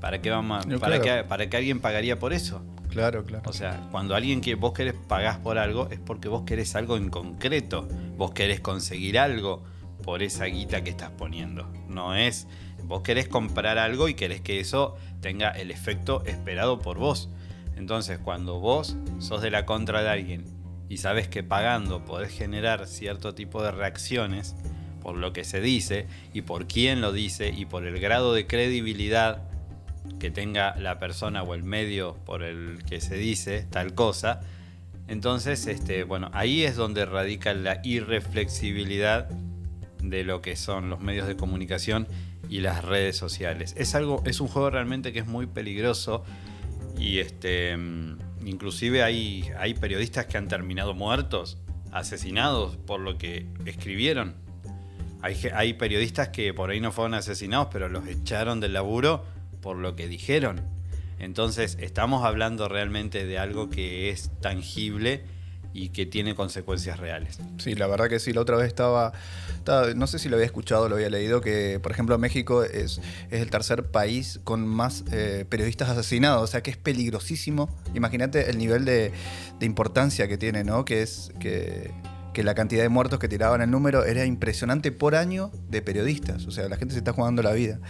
[0.00, 2.62] ¿para qué vamos para, qué, para alguien pagaría por eso?
[2.90, 3.48] Claro, claro.
[3.48, 6.96] O sea, cuando alguien que vos querés pagás por algo, es porque vos querés algo
[6.96, 7.88] en concreto.
[8.16, 9.64] Vos querés conseguir algo
[10.02, 11.70] por esa guita que estás poniendo.
[11.88, 12.46] No es.
[12.84, 17.30] Vos querés comprar algo y querés que eso tenga el efecto esperado por vos.
[17.76, 20.44] Entonces, cuando vos sos de la contra de alguien
[20.88, 24.56] y sabes que pagando podés generar cierto tipo de reacciones
[25.00, 28.46] por lo que se dice y por quién lo dice y por el grado de
[28.46, 29.42] credibilidad
[30.18, 34.40] que tenga la persona o el medio por el que se dice tal cosa,
[35.08, 39.28] entonces, este, bueno, ahí es donde radica la irreflexibilidad
[40.02, 42.08] de lo que son los medios de comunicación
[42.48, 43.74] y las redes sociales.
[43.76, 46.24] Es algo, es un juego realmente que es muy peligroso
[46.98, 51.58] y este, mm, inclusive hay, hay periodistas que han terminado muertos,
[51.92, 54.34] asesinados por lo que escribieron.
[55.22, 59.24] Hay, hay periodistas que por ahí no fueron asesinados, pero los echaron del laburo
[59.60, 60.62] por lo que dijeron.
[61.18, 65.24] Entonces estamos hablando realmente de algo que es tangible
[65.76, 67.38] y que tiene consecuencias reales.
[67.58, 68.32] Sí, la verdad que sí.
[68.32, 69.12] La otra vez estaba,
[69.94, 73.42] no sé si lo había escuchado, lo había leído, que por ejemplo México es, es
[73.42, 77.68] el tercer país con más eh, periodistas asesinados, o sea que es peligrosísimo.
[77.94, 79.12] Imagínate el nivel de,
[79.60, 80.84] importancia que tiene, ¿no?
[80.84, 81.90] Que es que,
[82.32, 86.46] que la cantidad de muertos que tiraban el número era impresionante por año de periodistas.
[86.46, 87.80] O sea, la gente se está jugando la vida.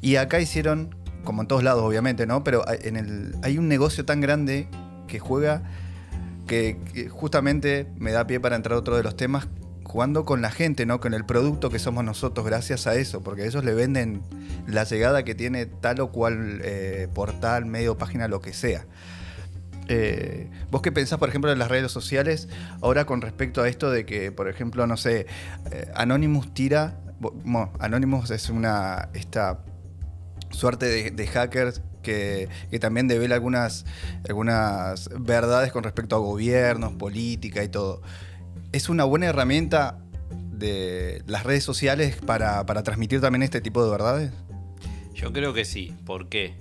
[0.00, 2.42] Y acá hicieron, como en todos lados obviamente, ¿no?
[2.42, 4.68] Pero en el, hay un negocio tan grande
[5.08, 5.62] que juega
[6.48, 9.46] que, justamente me da pie para entrar a otro de los temas,
[9.84, 10.98] jugando con la gente, ¿no?
[10.98, 14.22] Con el producto que somos nosotros, gracias a eso, porque ellos le venden
[14.66, 18.86] la llegada que tiene tal o cual eh, portal, medio, página, lo que sea.
[19.86, 22.48] Eh, ¿Vos qué pensás, por ejemplo, de las redes sociales
[22.82, 25.26] ahora con respecto a esto de que, por ejemplo, no sé,
[25.70, 29.60] eh, Anonymous tira, bueno, Anonymous es una, esta
[30.50, 33.84] suerte de, de hackers que, también devela algunas,
[34.28, 38.02] algunas verdades con respecto a gobiernos, política y todo.
[38.72, 39.98] ¿Es una buena herramienta
[40.52, 44.32] de las redes sociales para, para transmitir también este tipo de verdades?
[45.14, 45.94] Yo creo que sí.
[46.06, 46.54] ¿Por qué?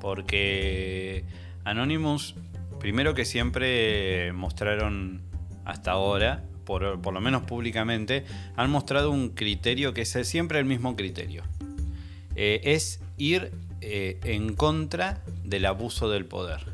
[0.00, 1.24] Porque
[1.64, 2.34] Anonymous,
[2.80, 5.22] primero que siempre mostraron
[5.64, 8.24] hasta ahora, por, lo menos públicamente,
[8.56, 11.42] han mostrado un criterio que es siempre el mismo criterio.
[12.34, 16.72] Eh, es ir eh, en contra del abuso del poder.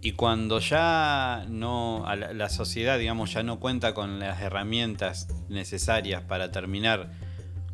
[0.00, 6.52] Y cuando ya no, la, sociedad, digamos, ya no cuenta con las herramientas necesarias para
[6.52, 7.10] terminar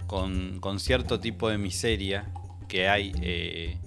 [0.06, 2.32] con, cierto tipo de miseria
[2.66, 3.78] que hay eh,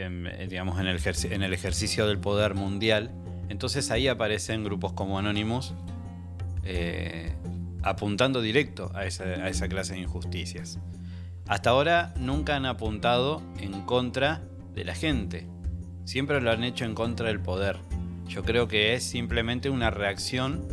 [0.00, 1.00] eh, digamos, en el,
[1.32, 3.10] en el ejercicio del poder mundial.
[3.48, 5.74] Entonces ahí aparecen grupos como Anonymous
[6.62, 7.32] eh,
[7.82, 10.78] apuntando directo a esa, a esa clase de injusticias.
[11.48, 14.42] Hasta ahora nunca han apuntado en contra
[14.74, 15.46] de la gente,
[16.04, 17.78] siempre lo han hecho en contra del poder.
[18.26, 20.68] Yo creo que es simplemente una reacción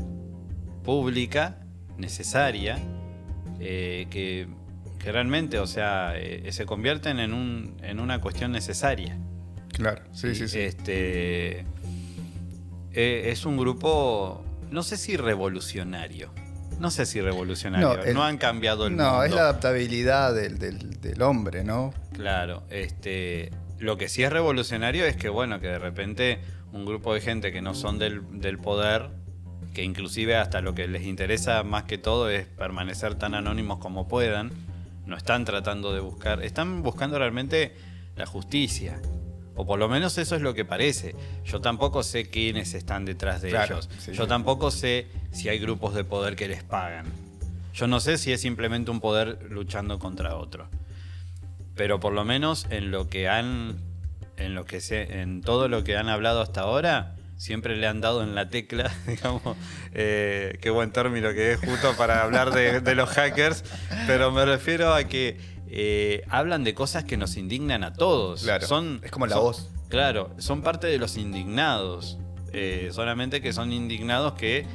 [0.83, 1.65] pública
[1.97, 2.77] necesaria
[3.59, 4.47] eh, que
[4.99, 9.17] realmente, o sea, eh, se convierten en, un, en una cuestión necesaria.
[9.69, 10.59] Claro, sí, sí, sí.
[10.59, 11.59] Este,
[12.91, 16.33] eh, es un grupo, no sé si revolucionario.
[16.79, 18.13] No sé si revolucionario.
[18.13, 19.03] No, han cambiado el mundo.
[19.03, 21.93] No, es la adaptabilidad del, hombre, ¿no?
[22.13, 26.39] Claro, este, lo que sí es revolucionario es que, bueno, que de repente
[26.71, 29.09] un grupo de gente que no son del, del poder,
[29.73, 34.07] que inclusive hasta lo que les interesa más que todo es permanecer tan anónimos como
[34.07, 34.51] puedan,
[35.05, 37.75] no están tratando de buscar, están buscando realmente
[38.15, 38.99] la justicia.
[39.57, 41.15] O por lo menos eso es lo que parece.
[41.45, 43.89] Yo tampoco sé quiénes están detrás de ellos.
[44.11, 47.05] Yo tampoco sé si hay grupos de poder que les pagan.
[47.73, 50.67] Yo no sé si es simplemente un poder luchando contra otro.
[51.75, 53.77] Pero por lo menos en lo que han.
[54.37, 58.01] En lo que sé, en todo lo que han hablado hasta ahora, siempre le han
[58.01, 59.41] dado en la tecla, digamos,
[59.93, 63.63] eh, qué buen término que es justo para hablar de, los hackers,
[64.07, 65.37] pero me refiero a que
[65.69, 68.43] eh, hablan de cosas que nos indignan a todos.
[68.43, 69.69] Claro, son, es como la voz.
[69.87, 72.17] Claro, son parte de los indignados,
[72.51, 74.67] eh, solamente que son indignados que,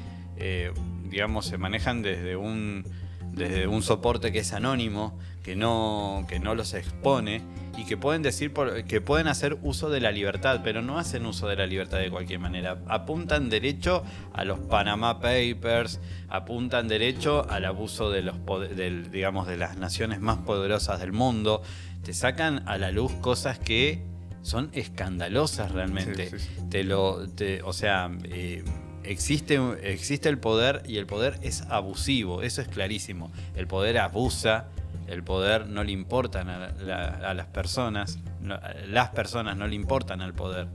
[1.11, 2.85] digamos, se manejan desde un,
[3.33, 7.43] desde un soporte que es anónimo, que no, que no los expone
[7.77, 8.53] y que pueden decir
[8.87, 12.11] que pueden hacer uso de la libertad, pero no hacen uso de la libertad de
[12.11, 12.83] cualquier manera.
[12.89, 18.37] Apuntan derecho a los Panama Papers, apuntan derecho al abuso de los
[19.11, 21.63] digamos de las naciones más poderosas del mundo.
[22.05, 24.05] Te sacan a la luz cosas que
[24.43, 26.31] son escandalosas realmente.
[26.71, 27.27] Te lo,
[27.65, 28.65] o sea, eh,
[29.05, 33.31] existe, existe el poder y el poder es abusivo, eso es clarísimo.
[33.55, 34.69] El poder abusa
[35.11, 38.21] el poder no le importan a, las personas,
[38.89, 40.69] las personas no le importan al poder.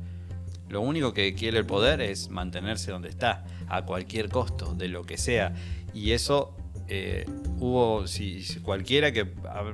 [0.67, 5.03] Lo único que quiere el poder es mantenerse donde está, a cualquier costo, de lo
[5.05, 5.53] que sea.
[5.93, 6.53] Y eso
[6.89, 7.25] eh,
[7.59, 9.25] hubo, si, cualquiera que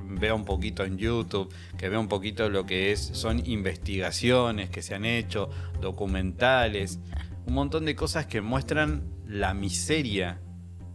[0.04, 4.82] vea un poquito en YouTube, que vea un poquito lo que es, son investigaciones que
[4.82, 7.00] se han hecho, documentales,
[7.46, 10.40] un montón de cosas que muestran la miseria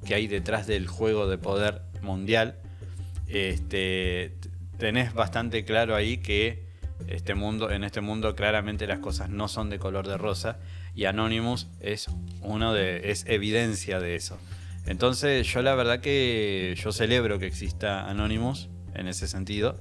[0.05, 2.59] que hay detrás del juego de poder mundial
[3.27, 4.35] este,
[4.77, 6.65] tenés bastante claro ahí que
[7.07, 10.59] este mundo, en este mundo claramente las cosas no son de color de rosa
[10.95, 12.07] y Anonymous es
[12.41, 14.37] uno de, es evidencia de eso.
[14.85, 19.79] Entonces yo la verdad que yo celebro que exista Anonymous en ese sentido.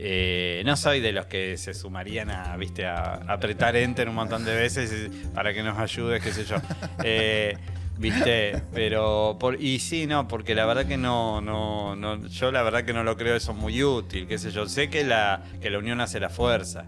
[0.00, 4.44] Eh, no soy de los que se sumarían a, viste, a apretar enter un montón
[4.44, 6.56] de veces para que nos ayude, qué sé yo.
[7.02, 7.56] Eh,
[7.98, 8.62] ¿Viste?
[8.72, 9.36] Pero.
[9.40, 12.24] Por, y sí, no, porque la verdad que no, no, no.
[12.28, 14.68] Yo la verdad que no lo creo eso muy útil, qué sé yo.
[14.68, 16.86] Sé que la, que la unión hace la fuerza.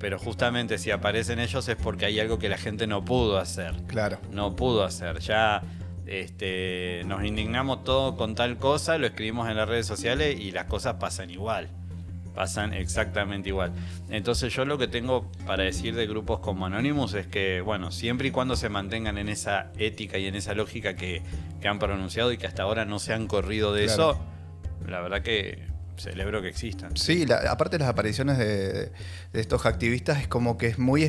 [0.00, 3.74] Pero justamente si aparecen ellos es porque hay algo que la gente no pudo hacer.
[3.86, 4.18] Claro.
[4.32, 5.20] No pudo hacer.
[5.20, 5.62] Ya
[6.06, 10.64] este, nos indignamos todo con tal cosa, lo escribimos en las redes sociales y las
[10.64, 11.68] cosas pasan igual
[12.34, 13.72] pasan exactamente igual.
[14.10, 18.28] Entonces yo lo que tengo para decir de grupos como Anonymous es que, bueno, siempre
[18.28, 21.22] y cuando se mantengan en esa ética y en esa lógica que,
[21.64, 24.18] han pronunciado y que hasta ahora no se han corrido de eso,
[24.86, 26.96] la verdad que celebro que existan.
[26.96, 28.92] Sí, aparte de las apariciones de,
[29.32, 31.04] estos activistas es como que es muy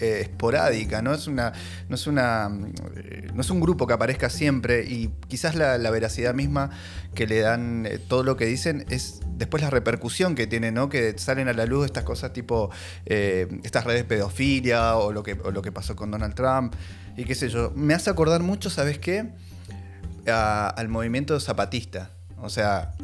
[0.00, 1.52] eh, esporádica, no es una.
[1.88, 2.50] no es una.
[2.96, 4.84] eh, no es un grupo que aparezca siempre.
[4.84, 6.70] Y quizás la, veracidad misma
[7.14, 10.88] que le dan eh, todo lo que dicen es después la repercusión que tiene, ¿no?
[10.88, 12.70] Que salen a la luz estas cosas tipo
[13.06, 16.74] estas redes pedofilia o lo, que, o lo que pasó con Donald Trump
[17.16, 17.72] y qué sé yo.
[17.76, 19.28] Me hace acordar mucho, ¿sabes qué?
[20.26, 22.10] Al movimiento zapatista.
[22.38, 22.94] O sea,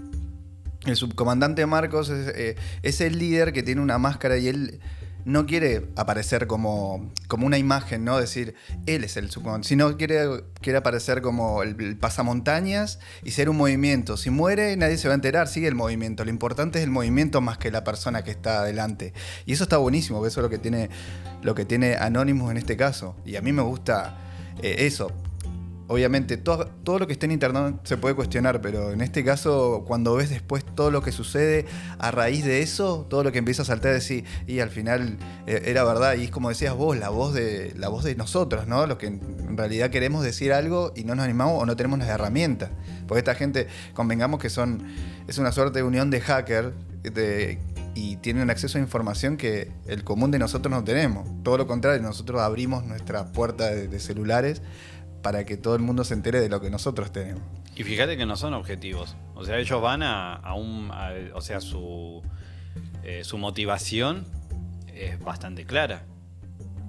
[0.87, 4.81] el subcomandante Marcos es, es el líder que tiene una máscara y él
[5.25, 8.19] no quiere aparecer como, como una imagen, ¿no?
[8.19, 8.55] Decir,
[8.87, 13.57] él es el subcomandante, sino quiere, quiere aparecer como el, el pasamontañas y ser un
[13.57, 14.17] movimiento.
[14.17, 16.25] Si muere, nadie se va a enterar, sigue el movimiento.
[16.25, 19.13] Lo importante es el movimiento más que la persona que está adelante.
[19.47, 20.91] Y eso está buenísimo, porque eso es lo que tiene,
[21.43, 23.17] lo que tiene Anonymous en este caso.
[23.25, 24.19] Y a mí me gusta
[24.63, 25.13] eh, eso.
[25.91, 29.83] Obviamente, todo, todo lo que esté en internet se puede cuestionar, pero en este caso,
[29.89, 31.67] cuando ves después todo lo que sucede
[31.99, 35.63] a raíz de eso, todo lo que empieza a saltar, decir, y al final eh,
[35.65, 38.87] era verdad, y es como decías vos, la voz de, la voz de nosotros, ¿no?
[38.87, 42.07] Los que en realidad queremos decir algo y no nos animamos o no tenemos las
[42.09, 42.71] herramientas.
[43.09, 44.85] Porque esta gente, convengamos que son,
[45.27, 46.73] es una suerte de unión de hacker
[47.03, 47.59] de-
[47.97, 51.29] y tienen acceso a información que el común de nosotros no tenemos.
[51.43, 54.63] Todo lo contrario, nosotros abrimos nuestra puerta de celulares
[55.23, 57.43] para que todo el mundo se entere de lo que nosotros tenemos.
[57.77, 59.17] Y fíjate que no son objetivos.
[59.35, 60.91] O sea, ellos van a, a un.
[60.93, 62.23] a- o sea, su,
[63.03, 64.27] eh, su motivación
[64.95, 66.05] es bastante clara.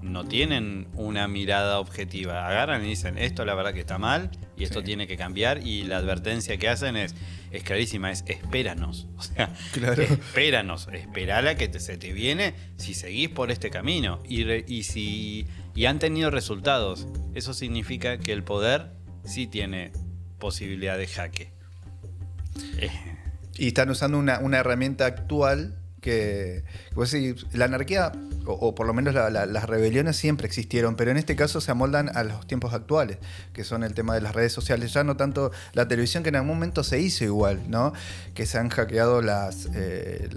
[0.01, 2.47] No tienen una mirada objetiva.
[2.47, 4.85] Agarran y dicen, esto la verdad que está mal y esto Sí.
[4.85, 5.59] tiene que cambiar.
[5.65, 7.13] Y la advertencia que hacen es,
[7.51, 9.07] es clarísima, es espéranos.
[9.17, 10.01] O sea, Claro.
[10.01, 14.19] espéranos, esperala que te- se te viene si seguís por este camino.
[14.27, 17.07] Y, re- y si y han tenido resultados.
[17.33, 18.91] Eso significa que el poder
[19.23, 19.91] sí tiene
[20.39, 21.51] posibilidad de jaque.
[22.77, 22.89] Eh,
[23.57, 26.63] Y están usando una, herramienta actual que,
[26.95, 27.15] pues
[27.53, 28.11] la anarquía,
[28.45, 31.69] o, por lo menos la- la- las rebeliones siempre existieron, pero en este caso se
[31.69, 33.19] amoldan a los tiempos actuales,
[33.53, 36.37] que son el tema de las redes sociales, ya no tanto la televisión, que en
[36.37, 37.93] algún momento se hizo igual, ¿no?
[38.33, 40.27] Que se han hackeado las, eh,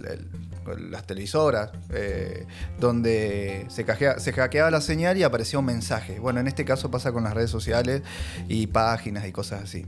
[0.90, 2.46] las televisoras, eh,
[2.80, 6.18] donde se, cajea- se hackeaba la señal y aparecía un mensaje.
[6.18, 8.02] Bueno, en este caso pasa con las redes sociales
[8.48, 9.86] y páginas y cosas así.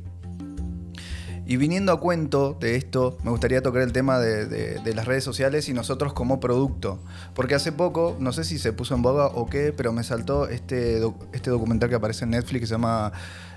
[1.48, 5.22] Y viniendo a cuento de esto, me gustaría tocar el tema de, de- las redes
[5.22, 6.98] sociales y nosotros como producto.
[7.34, 10.48] Porque hace poco, no sé si se puso en boga o qué, pero me saltó
[10.48, 11.00] este,
[11.32, 13.12] este documental que aparece en Netflix que se llama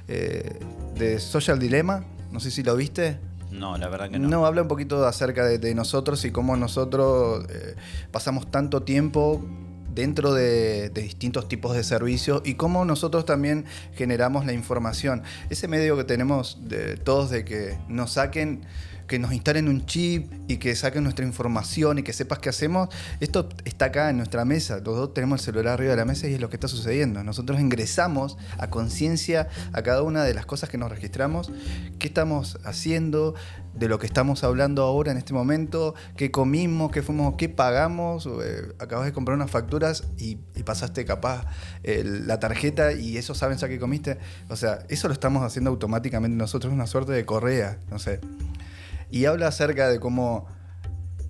[0.07, 0.59] eh,
[0.99, 2.03] The Social Dilemma.
[2.31, 3.17] No sé si lo viste.
[3.59, 4.27] No, la verdad que no.
[4.27, 7.75] No, habla un poquito acerca de, nosotros y cómo nosotros eh,
[8.11, 9.45] pasamos tanto tiempo
[9.93, 15.23] dentro de, de distintos tipos de servicios y cómo nosotros también generamos la información.
[15.49, 18.61] Ese medio que tenemos de todos de que nos saquen,
[19.09, 22.89] que nos instalen un chip y que saquen nuestra información y que sepas qué hacemos,
[23.19, 24.75] esto está acá en nuestra mesa.
[24.75, 27.23] Los dos tenemos el celular arriba de la mesa y es lo que está sucediendo.
[27.23, 31.51] Nosotros ingresamos a conciencia a cada una de las cosas que nos registramos,
[31.97, 33.33] qué estamos haciendo,
[33.73, 38.27] de lo que estamos hablando ahora en este momento, qué comimos, qué fuimos, qué pagamos,
[38.27, 41.47] eh, acabas de comprar unas facturas y, pasaste capaz
[41.81, 44.19] el- la tarjeta y eso saben ya que comiste.
[44.49, 48.19] O sea, eso lo estamos haciendo automáticamente nosotros, es una suerte de correa, no sé.
[49.11, 50.47] Y habla acerca de cómo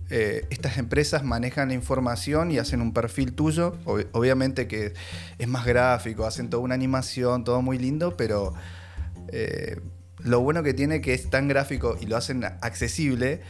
[0.10, 3.78] eh, estas empresas manejan la información y hacen un perfil tuyo.
[3.86, 4.94] Ob- obviamente que
[5.38, 8.54] es más gráfico, hacen toda una animación, todo muy lindo, pero
[9.30, 9.80] eh,
[10.20, 13.42] lo bueno que tiene que es tan gráfico y lo hacen accesible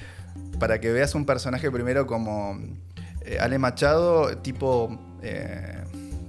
[0.60, 2.60] para que veas un personaje primero como
[3.26, 5.18] eh, Ale Machado, tipo,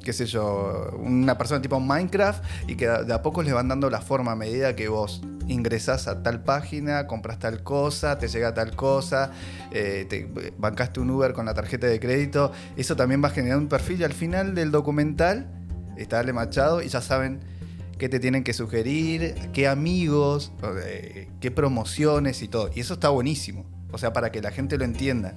[0.03, 3.91] qué sé yo, una persona tipo Minecraft y que de a poco le van dando
[3.91, 8.55] la forma a medida que vos ingresás a tal página, compras tal cosa, te llega
[8.55, 9.33] tal cosa,
[9.71, 13.59] eh, te bancaste un Uber con la tarjeta de crédito, eso también va a generar
[13.59, 15.49] un perfil y al final del documental
[15.97, 17.41] está Ale Machado y ya saben
[17.99, 20.53] qué te tienen que sugerir, qué amigos,
[20.85, 22.71] eh, qué promociones y todo.
[22.75, 23.67] Y eso está buenísimo.
[23.93, 25.35] O sea, para que la gente lo entienda.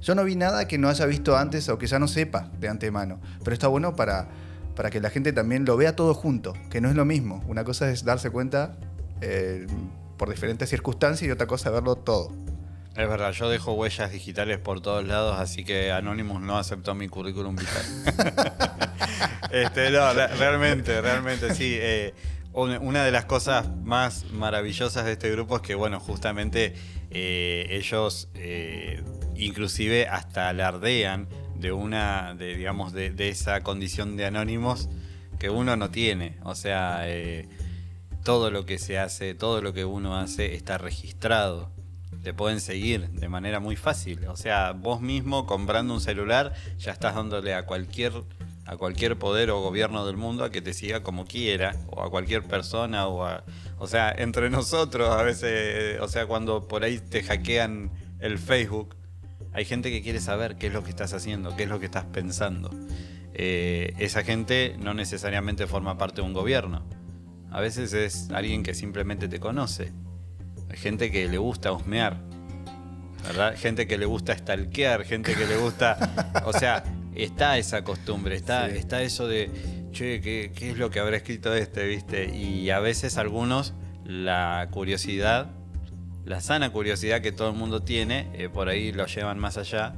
[0.00, 2.68] Yo no vi nada que no haya visto antes o que ya no sepa de
[2.68, 3.20] antemano.
[3.44, 4.28] Pero está bueno para,
[4.76, 7.42] para que la gente también lo vea todo junto, que no es lo mismo.
[7.48, 8.76] Una cosa es darse cuenta
[9.20, 9.66] eh,
[10.16, 12.32] por diferentes circunstancias y otra cosa es verlo todo.
[12.96, 17.06] Es verdad, yo dejo huellas digitales por todos lados, así que Anonymous no aceptó mi
[17.08, 17.84] currículum vital.
[19.52, 21.76] este, no, realmente, realmente sí.
[21.78, 22.14] eh,
[22.52, 26.74] un- una de las cosas más maravillosas de este grupo es que, bueno, justamente
[27.10, 28.30] eh, ellos
[29.38, 34.88] inclusive hasta alardean de una, de, digamos, de, de esa condición de anónimos
[35.38, 36.36] que uno no tiene.
[36.44, 37.48] O sea, eh,
[38.24, 41.70] todo lo que se hace, todo lo que uno hace está registrado.
[42.22, 44.26] Te pueden seguir de manera muy fácil.
[44.26, 48.12] O sea, vos mismo comprando un celular ya estás dándole a cualquier
[48.68, 52.10] a cualquier poder o gobierno del mundo a que te siga como quiera, o a
[52.10, 53.42] cualquier persona, o a,
[53.78, 58.94] o sea, entre nosotros a veces, o sea, cuando por ahí te hackean el Facebook,
[59.58, 61.86] hay gente que quiere saber qué es lo que estás haciendo, qué es lo que
[61.86, 62.70] estás pensando.
[63.34, 66.86] Eh, esa gente no necesariamente forma parte de un gobierno.
[67.50, 69.92] A veces es alguien que simplemente te conoce.
[70.70, 72.18] Hay gente que le gusta husmear.
[73.24, 73.56] ¿verdad?
[73.56, 76.44] Gente que le gusta stalkear, gente que le gusta.
[76.46, 76.84] O sea,
[77.16, 79.50] está esa costumbre, está, está eso de,
[79.90, 82.32] che, ¿qué, ¿qué, es lo que habrá escrito este, viste?
[82.32, 85.50] Y a veces algunos, la curiosidad,
[86.24, 89.94] la sana curiosidad que todo el mundo tiene, eh, por ahí lo llevan más allá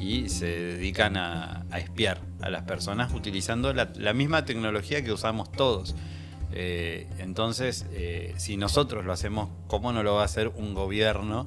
[0.00, 5.94] y se dedican a, espiar a las personas utilizando la, misma tecnología que usamos todos.
[6.52, 11.44] Eh, entonces, eh, si nosotros lo hacemos, ¿cómo no lo va a hacer un gobierno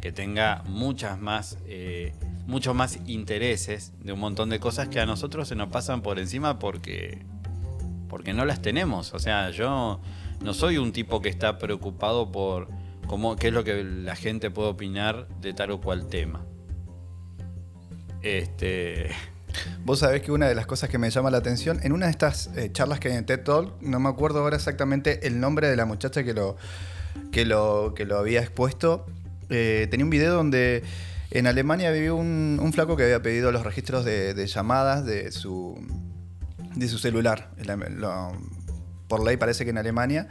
[0.00, 1.56] que tenga muchas más,
[2.46, 6.18] muchos más intereses de un montón de cosas que a nosotros se nos pasan por
[6.18, 7.24] encima porque,
[8.08, 9.14] porque no las tenemos?
[9.14, 10.00] O sea, yo
[10.42, 12.68] no soy un tipo que está preocupado por
[13.06, 16.44] cómo, qué es lo que la gente puede opinar de tal o cual tema.
[18.22, 19.10] Este.
[19.84, 22.12] Vos sabés que una de las cosas que me llama la atención, en una de
[22.12, 25.68] estas eh, charlas que hay en TED Talk, no me acuerdo ahora exactamente el nombre
[25.68, 26.56] de la muchacha que lo,
[27.30, 29.06] que lo, que lo había expuesto,
[29.50, 30.82] eh, tenía un video donde
[31.30, 35.30] en Alemania vivió un, un, flaco que había pedido los registros de, de llamadas de
[35.30, 35.78] su,
[36.74, 37.50] de su celular.
[37.90, 38.32] Lo,
[39.08, 40.28] por ley parece que en Alemania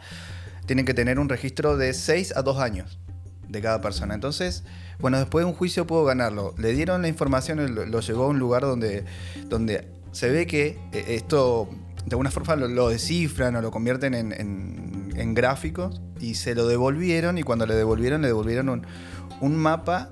[0.66, 2.99] tienen que tener un registro de 6 a 2 años
[3.47, 4.14] de cada persona.
[4.14, 4.64] Entonces,
[4.99, 6.55] bueno, después de un juicio pudo ganarlo.
[6.57, 9.05] Le dieron la información, lo, lo llevó a un lugar donde,
[9.49, 11.70] donde se ve que eh, esto
[12.05, 17.43] de alguna forma lo, descifran o lo convierten en, gráficos y se lo devolvieron y
[17.43, 18.86] cuando le devolvieron le devolvieron un,
[19.41, 20.09] un mapa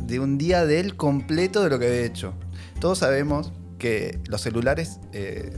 [0.00, 2.34] de un día de él completo de lo que había hecho.
[2.80, 5.52] Todos sabemos que los celulares, eh,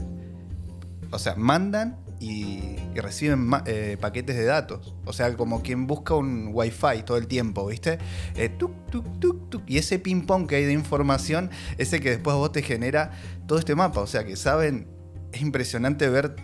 [1.11, 4.95] o sea, mandan y, reciben eh, paquetes de datos.
[5.05, 7.97] O sea, como quien busca un wifi todo el tiempo, ¿viste?
[8.35, 9.63] Eh, tuk, tuk, tuk.
[9.67, 13.11] Y ese ping-pong que hay de información, ese que después vos te genera
[13.45, 13.99] todo este mapa.
[13.99, 14.87] O sea, que saben,
[15.33, 16.35] es impresionante ver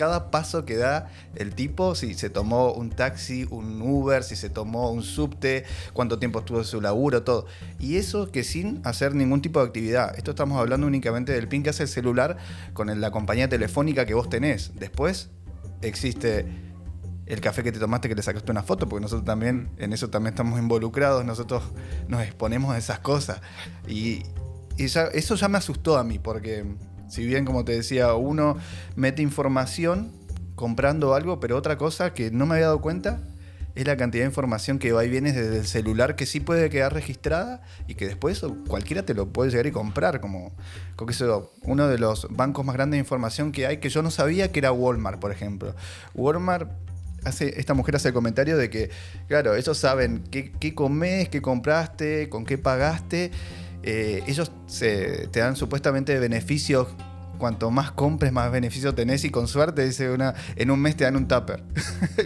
[0.00, 4.48] cada paso que da el tipo, si se tomó un taxi, un Uber, si se
[4.48, 7.44] tomó un subte, cuánto tiempo estuvo en su laburo, todo.
[7.78, 10.16] Y eso que sin hacer ningún tipo de actividad.
[10.16, 12.38] Esto estamos hablando únicamente del pin que hace el celular
[12.72, 14.72] con la compañía telefónica que vos tenés.
[14.74, 15.28] Después
[15.82, 16.46] existe
[17.26, 20.08] el café que te tomaste que le sacaste una foto, porque nosotros también en eso
[20.08, 21.62] también estamos involucrados, nosotros
[22.08, 23.42] nos exponemos a esas cosas.
[23.86, 24.22] Y,
[24.78, 26.64] eso ya me asustó a mí, porque
[27.10, 28.56] si bien, como te decía, uno
[28.96, 30.12] mete información
[30.54, 33.20] comprando algo, pero otra cosa que no me había dado cuenta
[33.74, 36.70] es la cantidad de información que va y viene desde el celular que sí puede
[36.70, 40.52] quedar registrada y que después cualquiera te lo puede llegar y comprar, como,
[40.96, 44.10] como eso, uno de los bancos más grandes de información que hay, que yo no
[44.10, 45.74] sabía que era Walmart, por ejemplo.
[46.14, 46.70] Walmart
[47.24, 48.90] hace, esta mujer hace el comentario de que,
[49.28, 53.30] claro, ellos saben qué, qué comés, qué compraste, con qué pagaste
[53.82, 56.88] eh, ellos se, te dan supuestamente beneficios.
[57.38, 61.04] Cuanto más compres, más beneficios tenés y con suerte dice una, en un mes te
[61.04, 61.62] dan un tupper.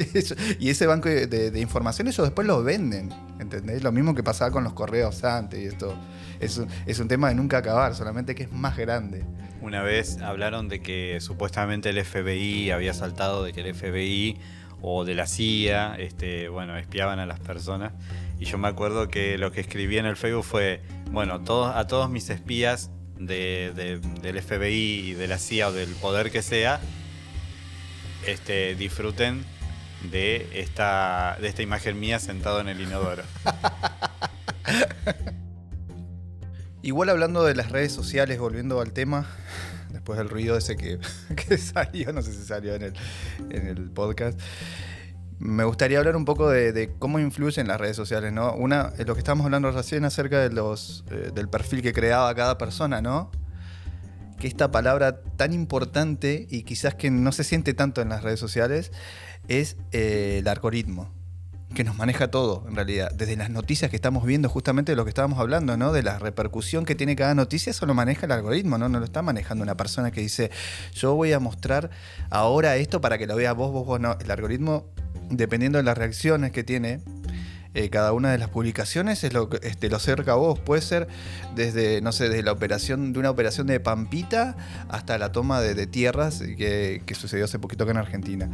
[0.59, 3.11] y ese banco de, información ellos después lo venden.
[3.39, 3.85] ¿Entendés?
[3.85, 5.97] Lo mismo que pasaba con los correos antes y esto.
[6.41, 9.25] Es un, es un tema de nunca acabar, solamente que es más grande.
[9.61, 14.37] Una vez hablaron de que supuestamente el FBI había saltado de que el FBI
[14.83, 17.95] o de la CIA, este, bueno, espiaban a las personas.
[18.39, 20.83] Y yo me acuerdo que lo que escribí en el Facebook fue,
[21.15, 25.95] bueno, todos, a todos mis espías de, de, del FBI de la CIA o del
[25.95, 26.81] poder que sea,
[28.27, 29.45] este, disfruten
[30.11, 33.23] de esta, de esta imagen mía sentado en el inodoro.
[36.83, 39.27] Igual hablando de las redes sociales, volviendo al tema,
[39.91, 40.99] después del ruido ese que,
[41.37, 42.95] que salió, no sé si salió en el,
[43.51, 44.39] en el podcast
[45.39, 48.55] me gustaría hablar un poco de, de, cómo influyen las redes sociales, ¿no?
[48.55, 52.57] Una, lo que estábamos hablando recién acerca de los, eh, del perfil que creaba cada
[52.57, 53.31] persona, ¿no?
[54.39, 58.41] Que esta palabra tan importante y quizás que no se siente tanto en las redes
[58.41, 58.93] sociales
[59.49, 61.11] es eh, el algoritmo,
[61.75, 63.11] que nos maneja todo, en realidad.
[63.13, 65.93] Desde las noticias que estamos viendo, justamente de lo que estábamos hablando, ¿no?
[65.93, 68.89] De la repercusión que tiene cada noticia, eso lo maneja el algoritmo, ¿no?
[68.89, 70.51] No lo está manejando una persona que dice,
[70.93, 71.91] yo voy a mostrar
[72.31, 74.17] ahora esto para que lo veas vos, vos, vos, no.
[74.21, 74.87] El algoritmo
[75.31, 77.01] dependiendo de las reacciones que tiene
[77.77, 80.61] eh, cada una de las publicaciones, es lo este, lo cerca a vos.
[80.61, 81.09] Puede ser
[81.57, 84.57] desde, no sé, desde la operación, de una operación de Pampita
[84.89, 88.49] hasta la toma de, tierras que, que, sucedió hace poquito acá en Argentina.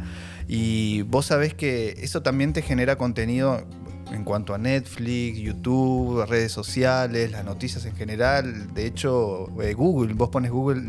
[0.47, 3.63] Y vos sabés que eso también te genera contenido.
[4.11, 8.73] en cuanto a Netflix, YouTube, redes sociales, las noticias en general.
[8.73, 10.81] De hecho, eh, Google, vos pones Google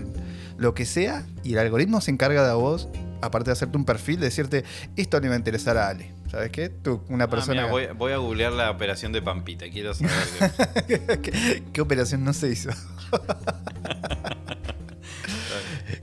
[0.59, 2.89] lo que sea y el algoritmo se encarga de vos,
[3.23, 4.65] aparte de hacerte un perfil, de decirte,
[4.97, 6.13] esto le va a interesar a Ale.
[6.31, 6.69] ¿Sabes qué?
[6.69, 7.63] Tú, una Ah, persona...
[7.63, 9.67] mira, voy, voy a googlear la operación de Pampita.
[9.71, 10.13] Quiero saber.
[10.89, 12.71] qué- ¿Qué, qué operación no se hizo?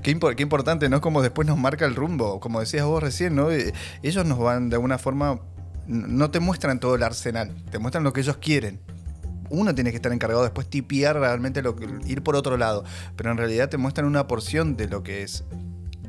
[0.01, 1.01] Qué, impor- qué importante, ¿no?
[1.01, 3.51] Como después nos marca el rumbo, como decías vos recién, ¿no?
[3.51, 5.39] Eh, Ellos nos van de alguna forma,
[5.87, 8.79] no te muestran todo el arsenal, te muestran lo que ellos quieren.
[9.49, 12.83] Uno tiene que estar encargado después tipiar realmente lo que, ir por otro lado,
[13.15, 15.43] pero en realidad te muestran una porción de lo que es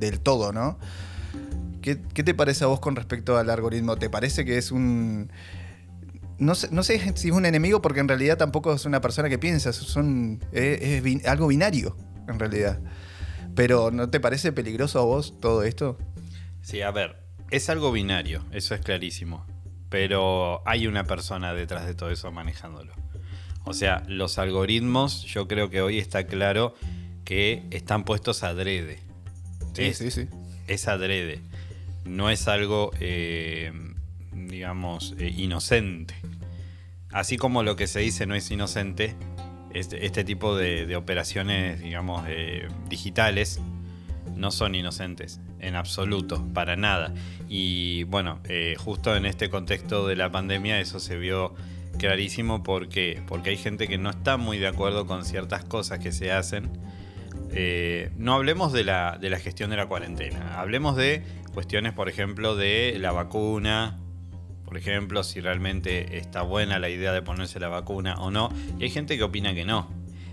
[0.00, 0.78] del todo, ¿no?
[1.82, 3.96] ¿Qué, te parece a vos con respecto al algoritmo?
[3.96, 5.30] ¿Te parece que es un...
[6.38, 9.28] No sé, no sé si es un enemigo porque en realidad tampoco es una persona
[9.28, 11.96] que piensa, son, es, es algo binario
[12.28, 12.80] en realidad.
[13.54, 15.98] Pero ¿no te parece peligroso a vos todo esto?
[16.62, 17.16] Sí, a ver,
[17.50, 19.44] es algo binario, eso es clarísimo.
[19.90, 22.94] Pero hay una persona detrás de todo eso manejándolo.
[23.64, 26.74] O sea, los algoritmos, yo creo que hoy está claro
[27.24, 29.00] que están puestos adrede.
[29.76, 30.28] Es, sí, sí.
[30.66, 31.40] es adrede.
[32.04, 33.72] No es algo, eh,
[34.32, 36.14] digamos, eh, inocente.
[37.12, 39.16] Así como lo que se dice no es inocente,
[39.74, 43.60] este, este tipo de, de operaciones, digamos, eh, digitales,
[44.36, 47.12] no son inocentes, en absoluto, para nada.
[47.48, 48.40] Y bueno,
[48.78, 51.54] justo en este contexto de la pandemia eso se vio
[51.98, 56.12] clarísimo porque, porque hay gente que no está muy de acuerdo con ciertas cosas que
[56.12, 56.70] se hacen.
[57.52, 62.08] Eh, no hablemos de la, de la gestión de la cuarentena, hablemos de cuestiones, por
[62.08, 63.98] ejemplo, de la vacuna,
[64.64, 68.50] por ejemplo, si realmente está buena la idea de ponerse la vacuna o no.
[68.78, 69.90] Y hay gente que opina que no.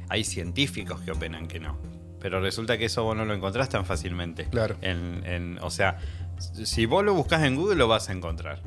[0.10, 1.78] Hay científicos que opinan que no.
[2.22, 4.46] Pero resulta que eso vos no lo encontrás tan fácilmente.
[4.46, 4.76] Claro.
[4.82, 5.98] En- en- o sea,
[6.38, 8.62] si vos lo buscas en Google lo vas a encontrar.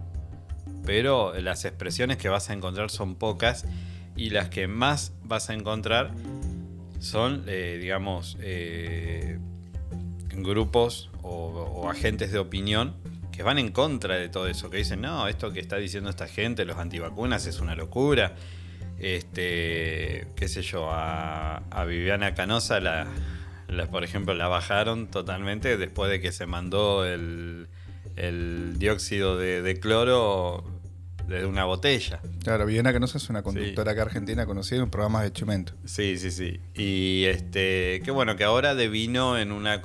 [0.85, 3.65] Pero las expresiones que vas a encontrar son pocas
[4.17, 6.11] y las que más vas a encontrar
[7.01, 9.39] son, eh, digamos, eh,
[10.35, 12.95] grupos o, o agentes de opinión
[13.33, 16.29] que van en contra de todo eso, que dicen, no, esto que está diciendo esta
[16.29, 18.35] gente, los antivacunas, es una locura.
[18.99, 23.07] Este, qué sé yo, a, a Viviana Canosa, la,
[23.67, 27.69] la, por ejemplo, la bajaron totalmente después de que se mandó el,
[28.17, 30.80] el dióxido de, de cloro
[31.31, 32.21] desde una botella.
[32.43, 35.75] Claro, Viviana Canosa es una conductora acá argentina conocida en programas de Chumento.
[35.85, 36.61] Sí, sí, sí.
[36.75, 39.81] Y este, qué bueno que ahora devino en una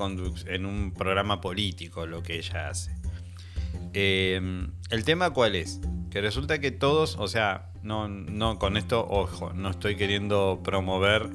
[0.48, 2.96] en un programa político lo que ella hace.
[3.94, 5.80] Eh, el tema cuál es?
[6.10, 11.30] Que resulta que todos, o sea, no, no con esto, ojo, no estoy queriendo promover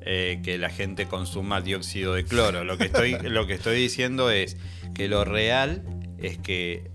[0.00, 2.64] eh, que la gente consuma dióxido de cloro.
[2.64, 4.56] Lo que estoy, lo que estoy diciendo es
[4.92, 5.84] que lo real
[6.18, 6.90] es que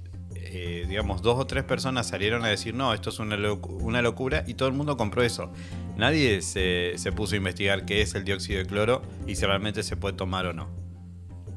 [0.51, 4.01] eh, digamos, dos o tres personas salieron a decir, no, esto es una, locu- una
[4.01, 5.51] locura, y todo el mundo compró eso.
[5.97, 9.83] Nadie se, se puso a investigar qué es el dióxido de cloro y si realmente
[9.83, 10.69] se puede tomar o no.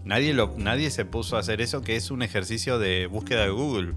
[0.05, 3.51] Nadie, lo, nadie se puso a hacer eso, que es un ejercicio de búsqueda de
[3.51, 3.95] Google.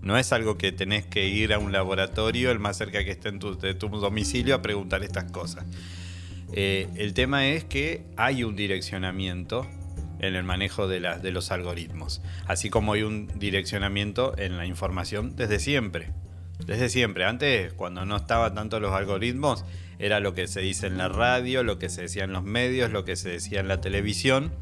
[0.00, 3.28] No es algo que tenés que ir a un laboratorio, el más cerca que esté
[3.28, 5.64] en tu, de tu domicilio, a preguntar estas cosas.
[6.52, 9.66] Eh, el tema es que hay un direccionamiento
[10.22, 14.64] en el manejo de, las- de los algoritmos, así como hay un direccionamiento en la
[14.64, 16.10] información desde siempre.
[16.66, 19.64] Desde siempre, antes cuando no estaban tanto los algoritmos,
[19.98, 22.90] era lo que se dice en la radio, lo que se decía en los medios,
[22.92, 24.52] lo que se decía en la televisión,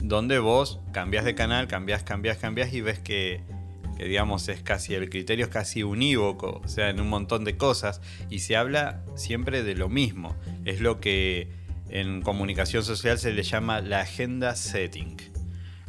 [0.00, 3.42] donde vos cambiás de canal, cambiás, cambiás, cambiás y ves que,
[3.96, 7.56] que, digamos es casi el criterio es casi unívoco, o sea, en un montón de
[7.56, 10.34] cosas y se habla siempre de lo mismo.
[10.64, 11.48] Es lo que
[11.90, 15.16] en comunicación social se le llama la agenda setting.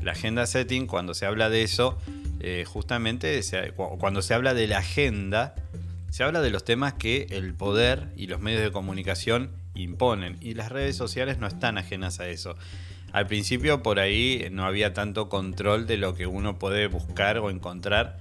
[0.02, 1.98] La agenda setting, cuando se habla de eso,
[2.40, 3.40] eh, justamente
[3.76, 5.54] cuando se habla de la agenda,
[6.10, 10.38] se habla de los temas que el poder y los medios de comunicación imponen.
[10.42, 12.56] Y las redes sociales no están ajenas a eso.
[13.14, 17.50] Al principio por ahí no había tanto control de lo que uno puede buscar o
[17.50, 18.18] encontrar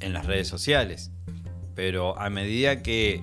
[0.00, 1.10] en las redes sociales.
[1.74, 3.22] Pero a medida que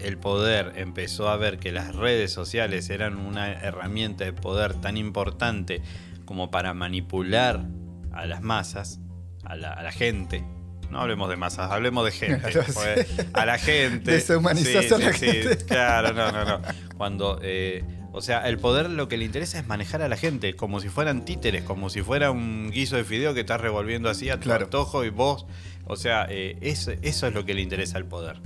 [0.00, 4.96] el poder empezó a ver que las redes sociales eran una herramienta de poder tan
[4.96, 5.82] importante
[6.24, 7.64] como para manipular
[8.12, 9.00] a las masas,
[9.44, 10.44] a la, a la gente.
[10.90, 12.50] No hablemos de masas, hablemos de gente.
[12.50, 13.22] Claro, sí.
[13.34, 14.12] A la gente.
[14.12, 15.56] Deshumanizás a la gente.
[15.66, 16.60] Claro, no, no, no.
[16.96, 20.54] Cuando, eh, o sea, el poder lo que le interesa es manejar a la gente,
[20.56, 24.30] como si fueran títeres, como si fuera un guiso de fideo que estás revolviendo así
[24.30, 24.64] a tu Claro.
[24.64, 25.46] antojo y vos.
[25.86, 28.40] O sea, eh, eso, eso es lo que le interesa al poder.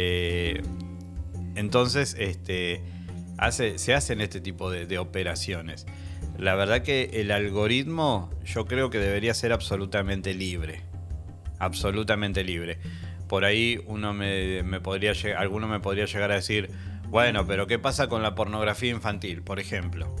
[0.00, 0.62] Eh,
[1.56, 2.82] entonces, este,
[3.50, 5.86] se hacen este tipo de, operaciones.
[6.38, 10.82] La verdad que el algoritmo yo creo que debería ser absolutamente libre.
[11.58, 12.78] Absolutamente libre.
[13.26, 16.70] por ahí uno me, me podría alguno me podría llegar a decir,
[17.08, 20.14] bueno, pero ¿qué pasa con la pornografía infantil, por ejemplo?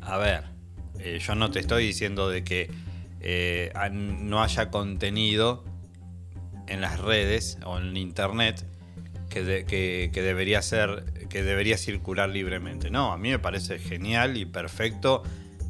[0.00, 0.42] A ver,
[0.98, 2.68] eh, yo no te estoy diciendo de que
[3.20, 5.64] eh, no haya contenido
[6.68, 8.64] en las redes o en internet
[9.30, 12.90] que, de- que- debería ser que debería circular libremente.
[12.90, 15.22] No, a mí me parece genial y perfecto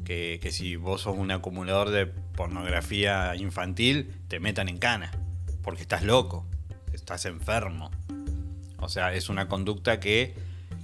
[0.04, 5.10] que, que si vos sos un acumulador de pornografía infantil, te metan en cana.
[5.62, 6.46] Porque estás loco,
[6.92, 7.90] estás enfermo.
[8.78, 10.34] O sea, es una conducta que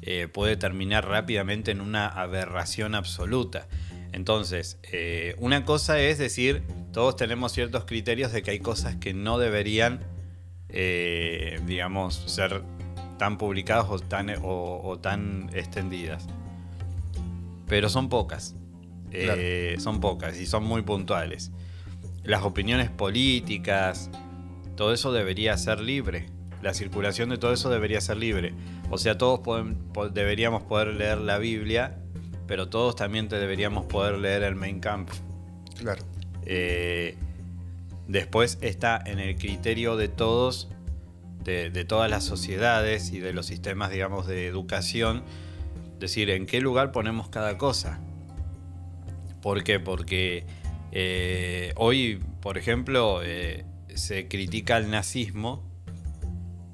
[0.01, 3.69] eh, puede terminar rápidamente en una aberración absoluta.
[4.13, 9.15] Entonces, eh, una cosa es decir, todos tenemos ciertos criterios de que hay cosas que
[9.15, 10.01] no deberían,
[10.69, 12.63] eh, digamos, ser
[13.19, 16.27] tan publicadas o tan, o, o tan extendidas.
[17.67, 18.55] Pero son pocas.
[19.15, 21.51] Eh, Son pocas y son muy puntuales.
[22.25, 24.11] Las opiniones políticas,
[24.77, 26.27] todo eso debería ser libre.
[26.63, 28.55] La circulación de todo eso debería ser libre.
[28.91, 29.77] O sea, todos pueden-
[30.15, 31.99] deberíamos poder leer la Biblia,
[32.53, 35.21] pero todos también te deberíamos poder leer el Mein Kampf.
[35.79, 36.05] Claro.
[36.45, 37.17] Eh,
[38.09, 40.69] después está en el criterio de todos,
[41.45, 45.23] de, de todas las sociedades y de los sistemas, digamos, de educación,
[45.99, 48.01] decir en qué lugar ponemos cada cosa.
[49.41, 49.81] ¿Por qué?
[49.81, 50.45] Porque
[50.91, 55.63] eh, hoy, por ejemplo, eh, se critica el nazismo,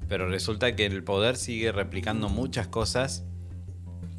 [0.09, 3.23] pero resulta que el poder sigue replicando muchas cosas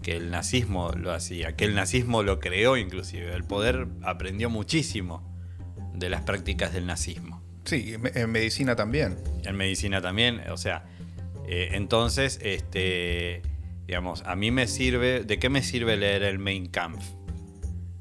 [0.03, 3.35] que el nazismo lo hacía, que el nazismo lo creó inclusive.
[3.35, 5.29] El poder aprendió muchísimo
[5.95, 7.43] de las prácticas del nazismo.
[7.65, 9.19] Sí, en- medicina también.
[9.45, 10.85] En medicina también, o sea,
[11.47, 13.43] eh, entonces, este,
[13.87, 17.05] digamos, a mí me sirve, ¿de qué me sirve leer el Mein Kampf?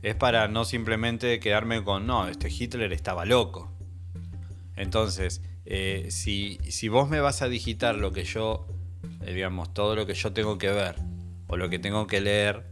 [0.01, 3.73] Es para no simplemente quedarme con, no, este Hitler estaba loco.
[4.77, 8.65] Entonces, eh, si, si vos me vas a digitar lo que yo,
[9.25, 10.95] eh, digamos, todo lo que yo tengo que ver
[11.49, 12.63] o lo que tengo que leer,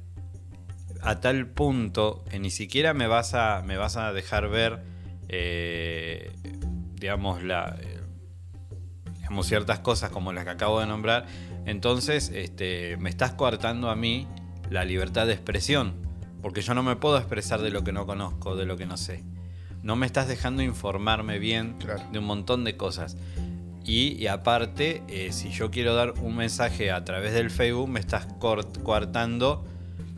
[1.02, 4.84] a tal punto que ni siquiera me vas a, me vas a dejar ver,
[5.28, 6.32] eh,
[6.96, 8.00] digamos, la, eh,
[9.16, 11.26] digamos, ciertas cosas como las que acabo de nombrar,
[11.66, 14.28] entonces este, me estás coartando a mí
[14.70, 15.96] la libertad de expresión,
[16.42, 18.96] porque yo no me puedo expresar de lo que no conozco, de lo que no
[18.98, 19.24] sé.
[19.82, 22.04] No me estás dejando informarme bien Claro.
[22.12, 23.18] de un montón de cosas.
[23.88, 28.28] Y, aparte, eh, si yo quiero dar un mensaje a través del Facebook, me estás
[28.38, 29.64] coartando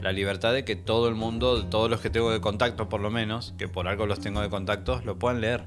[0.01, 3.11] la libertad de que todo el mundo, todos los que tengo de contacto por lo
[3.11, 5.65] menos, que por algo los tengo de contacto, lo puedan leer.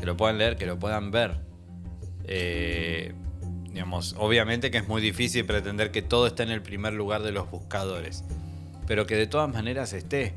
[0.00, 1.38] Que lo puedan leer, que lo puedan ver.
[2.24, 3.12] Eh,
[3.64, 7.32] digamos, obviamente que es muy difícil pretender que todo esté en el primer lugar de
[7.32, 8.24] los buscadores.
[8.86, 10.32] Pero que de todas maneras esté.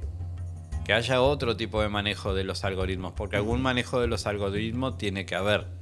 [0.84, 3.14] Que haya otro tipo de manejo de los algoritmos.
[3.14, 5.80] Porque algún manejo de los algoritmos tiene que haber.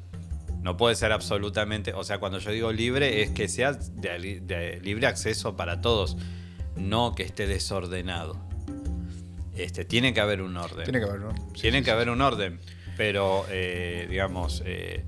[0.62, 1.94] No puede ser absolutamente.
[1.94, 5.82] O sea, cuando yo digo libre, es que sea de, li- de libre acceso para
[5.82, 6.18] todos.
[6.76, 8.38] No que esté desordenado.
[9.56, 10.84] Este, tiene que haber un orden.
[10.86, 11.34] Tiene que haber, ¿no?
[11.54, 12.60] Tiene que haber un orden,
[12.96, 15.04] pero eh, digamos, eh,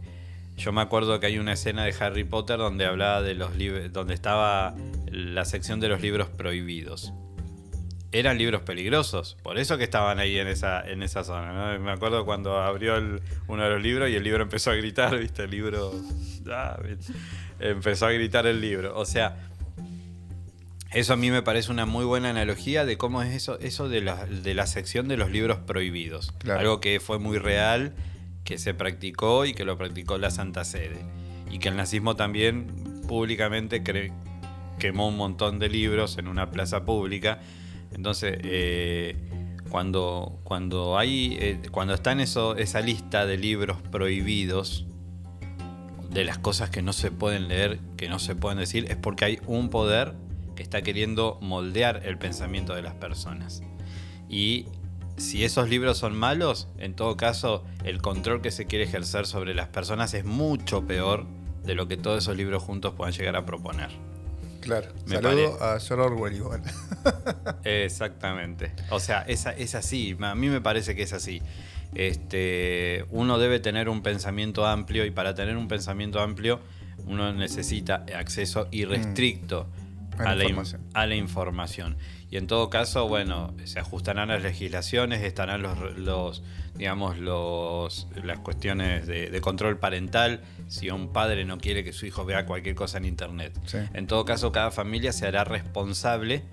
[0.57, 3.91] yo me acuerdo que hay una escena de Harry Potter donde hablaba de los libros,
[3.93, 4.75] donde estaba
[5.09, 7.13] la sección de los libros prohibidos.
[8.13, 11.53] Eran libros peligrosos, por eso que estaban ahí en esa, en esa zona.
[11.53, 11.79] ¿no?
[11.79, 15.17] Me acuerdo cuando abrió el- uno de los libros y el libro empezó a gritar,
[15.17, 15.43] ¿viste?
[15.43, 15.93] El libro.
[16.51, 16.77] ah,
[17.59, 18.97] empezó a gritar el libro.
[18.97, 19.37] O sea,
[20.91, 24.01] eso a mí me parece una muy buena analogía de cómo es eso, eso de
[24.01, 26.33] la, de la sección de los libros prohibidos.
[26.39, 26.59] Claro.
[26.59, 27.93] Algo que fue muy real,
[28.43, 30.99] que se practicó y que lo practicó la Santa Sede.
[31.49, 32.67] Y que el nazismo también
[33.07, 33.81] públicamente
[34.79, 37.39] quemó un montón de libros en una plaza pública.
[37.93, 39.15] Entonces, eh,
[39.69, 41.37] cuando, cuando hay.
[41.39, 44.85] eh, cuando está en eso, esa lista de libros prohibidos,
[46.11, 49.25] de las cosas que no se pueden leer, que no se pueden decir, es porque
[49.25, 50.13] hay un poder
[50.55, 53.63] que está queriendo moldear el pensamiento de las personas.
[54.27, 54.65] Y
[55.15, 59.53] si esos libros son malos, en todo caso, el control que se quiere ejercer sobre
[59.53, 61.25] las personas es mucho peor
[61.63, 63.89] de lo que todos esos libros juntos puedan llegar a proponer.
[64.61, 64.87] Claro.
[65.07, 66.61] Me Saludo a George Orwell igual.
[67.63, 68.71] Exactamente.
[68.89, 70.15] O sea, es, es así.
[70.21, 71.41] A mí me parece que es así.
[71.95, 76.59] Este, uno debe tener un pensamiento amplio y para tener un pensamiento amplio
[77.05, 79.67] uno necesita acceso irrestricto
[80.17, 80.81] A la a, la in- información.
[80.93, 81.97] a la información.
[82.31, 86.41] Y en todo caso, bueno, se ajustarán las legislaciones, estarán los, los
[86.75, 92.05] digamos, los, las cuestiones de, de control parental, si un padre no quiere que su
[92.05, 93.59] hijo vea cualquier cosa en internet.
[93.65, 93.79] Sí.
[93.93, 96.43] En todo caso, cada familia se hará responsable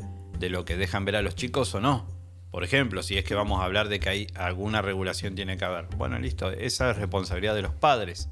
[0.41, 2.09] de lo que dejan ver a los chicos o no.
[2.51, 5.65] Por ejemplo, si es que vamos a hablar de que hay alguna regulación tiene que
[5.65, 5.87] haber.
[5.97, 8.29] Bueno, listo, esa es responsabilidad de los padres.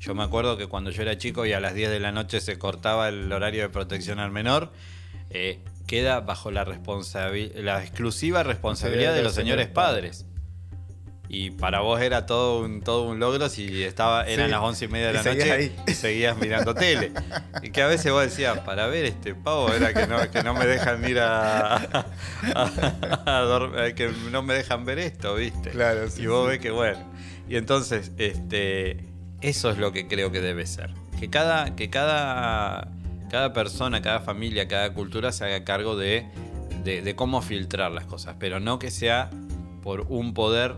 [0.00, 2.40] Yo me acuerdo que cuando yo era chico y a las 10 de la noche
[2.40, 4.72] se cortaba el horario de protección al menor,
[5.28, 10.26] eh, queda bajo la, la exclusiva responsabilidad de los señores padres.
[11.28, 14.88] Y para vos era todo un, todo un logro si estaba, eran las once y
[14.88, 17.12] media de la noche y seguías mirando tele.
[17.62, 20.54] Y que a veces vos decías, para ver este pavo era que no, que no
[20.54, 22.06] me dejan ir a,
[23.24, 25.70] dormir, que no me dejan ver esto, ¿viste?
[25.70, 27.00] Claro, Y vos ves que bueno.
[27.48, 29.04] Y entonces, este,
[29.40, 30.94] eso es lo que creo que debe ser.
[31.18, 32.88] Que cada, que cada,
[33.30, 36.26] cada persona, cada familia, cada cultura se haga cargo de,
[36.84, 39.30] de cómo filtrar las cosas, pero no que sea
[39.82, 40.76] por un poder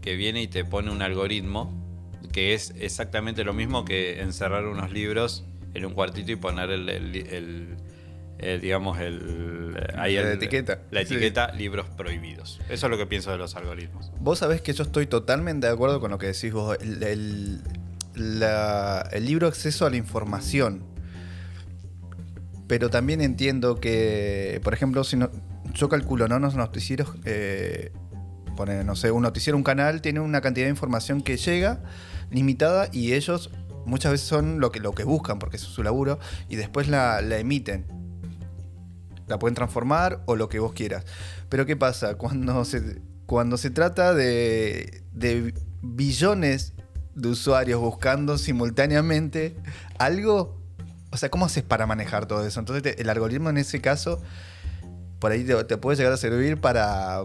[0.00, 1.72] que viene y te pone un algoritmo
[2.32, 7.76] que es exactamente lo mismo que encerrar unos libros en un cuartito y poner el,
[8.60, 10.80] digamos el ahí la etiqueta.
[10.90, 12.60] la etiqueta libros prohibidos.
[12.68, 14.10] Eso es lo que pienso de los algoritmos.
[14.20, 16.76] Vos sabés que yo estoy totalmente de acuerdo con lo que decís vos.
[16.80, 17.60] El,
[19.20, 20.82] libro acceso a la información
[22.68, 25.30] pero también entiendo que por ejemplo si no
[25.74, 27.90] yo calculo no los noticieros eh,
[28.66, 31.80] no sé, un noticiero, un canal, tiene una cantidad de información que llega
[32.30, 33.50] limitada y ellos
[33.86, 37.20] muchas veces son lo que, lo que buscan, porque es su laburo, y después la,
[37.20, 37.86] emiten.
[39.26, 41.04] La pueden transformar o lo que vos quieras.
[41.48, 42.14] Pero ¿qué pasa?
[42.16, 46.74] Cuando se, cuando se trata de, de billones
[47.14, 49.56] de usuarios buscando simultáneamente
[49.98, 50.57] algo,
[51.10, 52.60] o sea, ¿cómo haces para manejar todo eso?
[52.60, 54.20] Entonces el algoritmo en ese caso
[55.18, 57.24] por ahí te, puede llegar a servir para,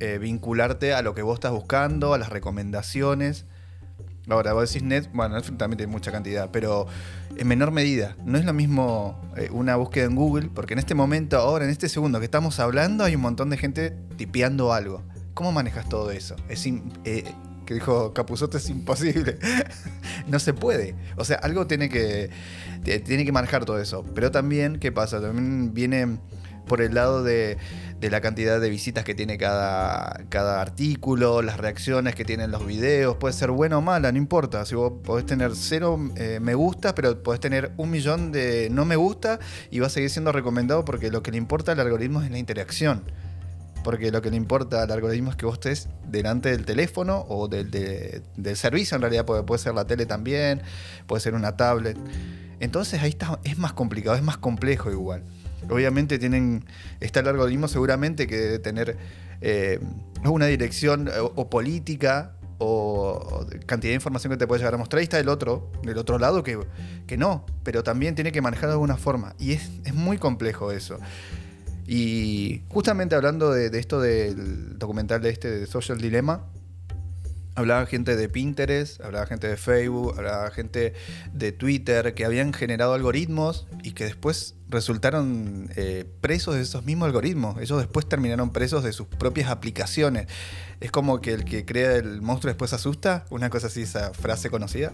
[0.00, 3.44] eh, vincularte a lo que vos estás buscando, a las recomendaciones.
[4.28, 6.86] Ahora, vos decís net, bueno, también tiene mucha cantidad, pero
[7.36, 8.16] en menor medida.
[8.24, 11.70] No es lo mismo eh, una búsqueda en Google, porque en este momento, ahora, en
[11.70, 15.02] este segundo que estamos hablando, hay un montón de gente tipeando algo.
[15.32, 16.34] ¿Cómo manejas todo eso?
[16.48, 17.24] Es eh,
[17.68, 19.36] que dijo Capuzote es imposible.
[20.26, 20.94] no se puede.
[21.16, 22.30] O sea, algo tiene que,
[23.04, 24.06] tiene que manejar todo eso.
[24.14, 25.20] Pero también, ¿qué pasa?
[25.20, 26.18] También viene
[26.66, 27.58] por el lado de,
[28.00, 33.18] la cantidad de visitas que tiene cada, cada artículo, las reacciones que tienen los videos,
[33.18, 34.64] puede ser buena o mala, no importa.
[34.64, 38.86] Si vos podés tener cero eh, me gusta, pero podés tener un millón de no
[38.86, 39.40] me gusta
[39.70, 42.38] y va a seguir siendo recomendado porque lo que le importa al algoritmo es la
[42.38, 43.02] interacción.
[43.88, 47.48] Porque lo que le importa al algoritmo es que vos estés delante del teléfono o
[47.48, 50.60] del, del servicio, en realidad puede, puede ser la tele también,
[51.06, 51.96] puede ser una tablet.
[52.60, 55.22] Entonces ahí está, es más complicado, es más complejo igual.
[55.70, 56.66] Obviamente tienen,
[57.00, 58.98] está el algoritmo seguramente que debe tener
[59.40, 59.80] eh,
[60.22, 64.98] una dirección eh, o, política o, cantidad de información que te puede llegar a mostrar.
[64.98, 66.58] Ahí está el otro, del otro lado, que,
[67.06, 69.34] que no, pero también tiene que manejar de alguna forma.
[69.38, 70.98] Y es, muy complejo eso.
[71.90, 76.44] Y justamente hablando de, esto del documental de este de Social Dilemma,
[77.54, 80.94] Hablaba gente de Pinterest, hablaba gente de Facebook, hablaba gente
[81.32, 87.06] de Twitter que habían generado algoritmos y que después resultaron eh, presos de esos mismos
[87.06, 87.60] algoritmos.
[87.60, 90.28] Ellos después terminaron presos de sus propias aplicaciones.
[90.78, 94.50] Es como que el que crea el monstruo después asusta, una cosa así, esa frase
[94.50, 94.92] conocida.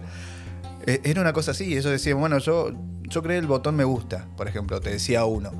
[0.87, 2.71] E, era una cosa así, ellos decían, bueno, yo,
[3.03, 5.53] yo creé el botón me gusta, por ejemplo, te decía uno.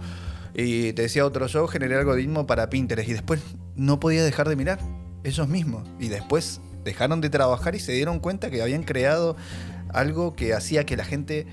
[0.55, 3.41] Y te decía otro, yo generé algoritmo para Pinterest y después
[3.75, 4.79] no podía dejar de mirar
[5.25, 5.89] ellos mismos.
[5.99, 9.37] Y después dejaron de trabajar y se dieron cuenta que habían creado
[9.93, 11.47] algo que hacía que la gente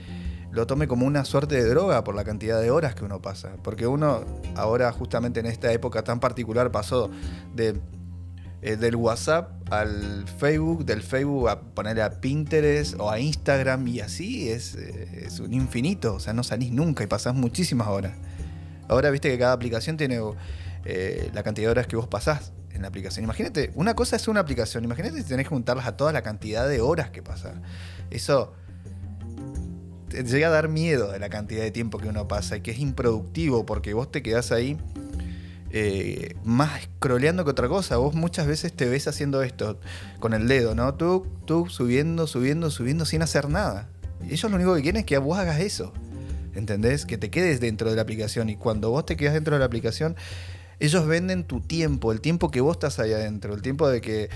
[0.52, 3.54] lo tome como una suerte de droga por la cantidad de horas que uno pasa.
[3.64, 4.24] Porque uno
[4.56, 7.10] ahora justamente en esta época tan particular pasó
[7.56, 7.80] de,
[8.62, 14.02] eh, del WhatsApp al Facebook, del Facebook a poner a Pinterest o a Instagram y
[14.02, 16.16] así es, eh, es un infinito.
[16.16, 18.14] O sea, no salís nunca y pasás muchísimas horas.
[18.92, 20.20] Ahora viste que cada aplicación tiene
[20.84, 23.24] eh, la cantidad de horas que vos pasás en la aplicación.
[23.24, 26.68] Imagínate, una cosa es una aplicación, imagínate si tenés que juntarlas a toda la cantidad
[26.68, 27.54] de horas que pasa.
[28.10, 28.52] Eso
[30.10, 32.72] te llega a dar miedo de la cantidad de tiempo que uno pasa y que
[32.72, 34.78] es improductivo porque vos te quedás ahí
[35.70, 37.96] eh, más scrolleando que otra cosa.
[37.96, 39.80] Vos muchas veces te ves haciendo esto
[40.20, 40.96] con el dedo, ¿no?
[40.96, 43.88] Tú, tú subiendo, subiendo, subiendo sin hacer nada.
[44.30, 45.94] Ellos lo único que quieren es que vos hagas eso.
[46.56, 47.06] ¿Entendés?
[47.06, 49.66] Que te quedes dentro de la aplicación y cuando vos te quedas dentro de la
[49.66, 50.16] aplicación
[50.82, 54.30] ellos venden tu tiempo, el tiempo que vos estás ahí adentro, el tiempo de que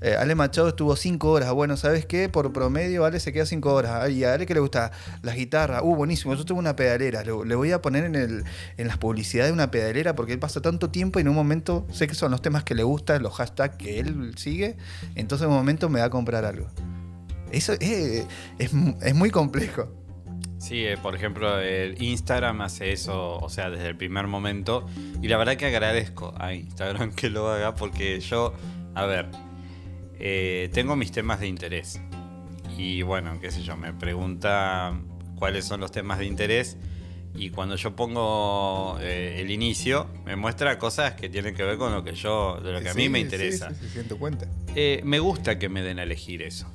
[0.00, 1.52] eh, Ale Machado estuvo cinco horas.
[1.52, 2.28] Bueno, ¿sabes qué?
[2.28, 4.08] Por promedio, Ale se queda cinco horas.
[4.10, 4.92] Y a Ale que le gusta
[5.22, 5.82] las guitarras.
[5.82, 6.34] Uh, buenísimo.
[6.34, 7.24] Yo tengo una pedalera.
[7.24, 8.44] Le, voy a poner en, el,
[8.76, 12.06] en las publicidades una pedalera porque él pasa tanto tiempo y en un momento sé
[12.06, 14.76] que son los temas que le gustan, los hashtags que él sigue.
[15.16, 16.68] Entonces en un momento me va a comprar algo.
[17.50, 18.24] Eso es,
[18.58, 19.88] es muy complejo.
[20.58, 24.86] Sí, eh, por ejemplo, el Instagram hace eso, o sea, desde el primer momento.
[25.22, 28.54] Y la verdad que agradezco a Instagram que lo haga porque yo,
[28.94, 29.30] a ver,
[30.18, 32.00] eh, tengo mis temas de interés.
[32.76, 35.00] y bueno, qué sé yo, me pregunta
[35.36, 36.76] cuáles son los temas de interés
[37.34, 41.92] y cuando yo pongo eh, el inicio me muestra cosas que tienen que ver con
[41.92, 43.70] lo que yo, de lo que a mí me interesa.
[43.70, 44.48] Sí, sí, siento cuenta.
[44.74, 46.70] Eh, me gusta que me den a elegir eso.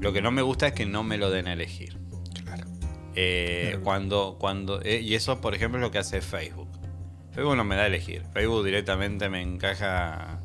[0.00, 1.96] Lo que no me gusta es que no me lo den a elegir.
[3.16, 6.68] Eh, cuando, cuando, eh, y eso, por ejemplo, es lo que hace Facebook.
[7.32, 8.22] Facebook no me da a elegir.
[8.32, 10.40] Facebook directamente me encaja.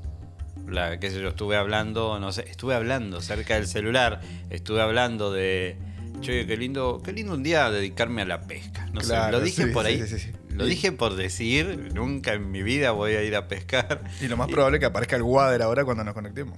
[0.67, 5.31] La, qué sé yo, estuve hablando, no sé, estuve hablando cerca del celular, estuve hablando
[5.31, 5.77] de.
[6.21, 8.87] Che, qué lindo, qué lindo un día dedicarme a la pesca.
[8.93, 10.05] No sé, lo dije sí, por ahí.
[10.05, 10.31] sí, sí.
[10.49, 14.03] Lo dije por decir, nunca en mi vida voy a ir a pescar.
[14.19, 16.57] Y lo más probable es que aparezca el Wader ahora cuando nos conectemos.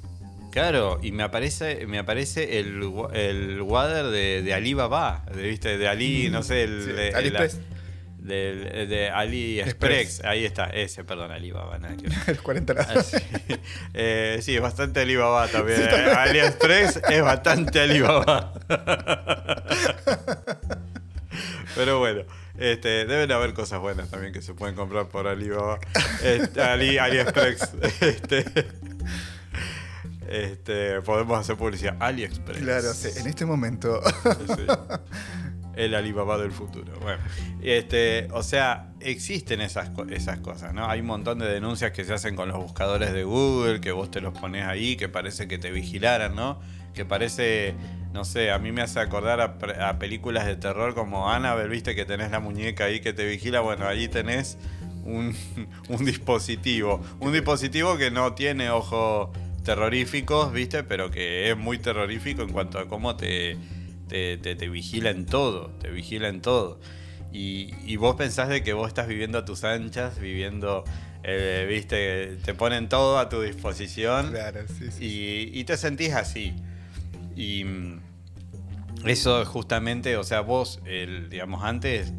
[0.51, 2.81] Claro, y me aparece, me aparece el,
[3.13, 5.77] el water de, de Alibaba, de, ¿viste?
[5.77, 7.59] De Ali, no sé, el, Sí, de, el- AliExpress.
[8.19, 10.23] del- de AliExpress.
[10.25, 11.77] Ahí está, ese, perdón, Alibaba.
[11.79, 11.95] ver.
[12.27, 13.17] El 40 la- Ah, sí.
[13.93, 15.81] Eh, sí, es bastante Alibaba también.
[15.81, 15.85] ¿eh?
[16.17, 18.53] AliExpress es bastante Alibaba.
[21.75, 22.23] Pero bueno,
[22.59, 25.79] este, deben haber cosas buenas también que se pueden comprar por Alibaba.
[26.23, 27.69] Este, Ali, AliExpress.
[28.01, 28.43] Este,
[30.31, 31.97] este, podemos hacer publicidad.
[31.99, 32.59] AliExpress.
[32.59, 34.01] Claro, sí, en este momento.
[34.55, 34.65] Sí.
[35.75, 36.93] El Alibaba del futuro.
[37.01, 37.19] Bueno,
[37.61, 40.89] este, o sea, existen esas, esas cosas, ¿no?
[40.89, 44.11] Hay un montón de denuncias que se hacen con los buscadores de Google, que vos
[44.11, 46.59] te los pones ahí, que parece que te vigilaran, ¿no?
[46.93, 47.73] Que parece,
[48.11, 51.95] no sé, a mí me hace acordar a, a películas de terror como Annabelle, viste
[51.95, 54.57] que tenés la muñeca ahí que te vigila, bueno, ahí tenés
[55.05, 55.35] un,
[55.89, 57.01] un dispositivo.
[57.19, 59.29] Un dispositivo que no tiene ojos
[59.63, 63.57] terroríficos, viste, pero que es muy terrorífico en cuanto a cómo te
[64.11, 66.81] te, te, te vigila en todo, te vigila en todo.
[67.31, 70.83] Y, y vos pensás de que vos estás viviendo a tus anchas, viviendo,
[71.23, 75.05] eh, viste, te ponen todo a tu disposición claro, sí, sí.
[75.53, 76.53] y, y te sentís así.
[77.37, 78.01] Y mm,
[79.05, 82.11] eso justamente, o sea, vos, el, digamos, antes,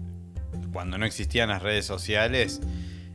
[0.72, 2.62] cuando no existían las redes sociales,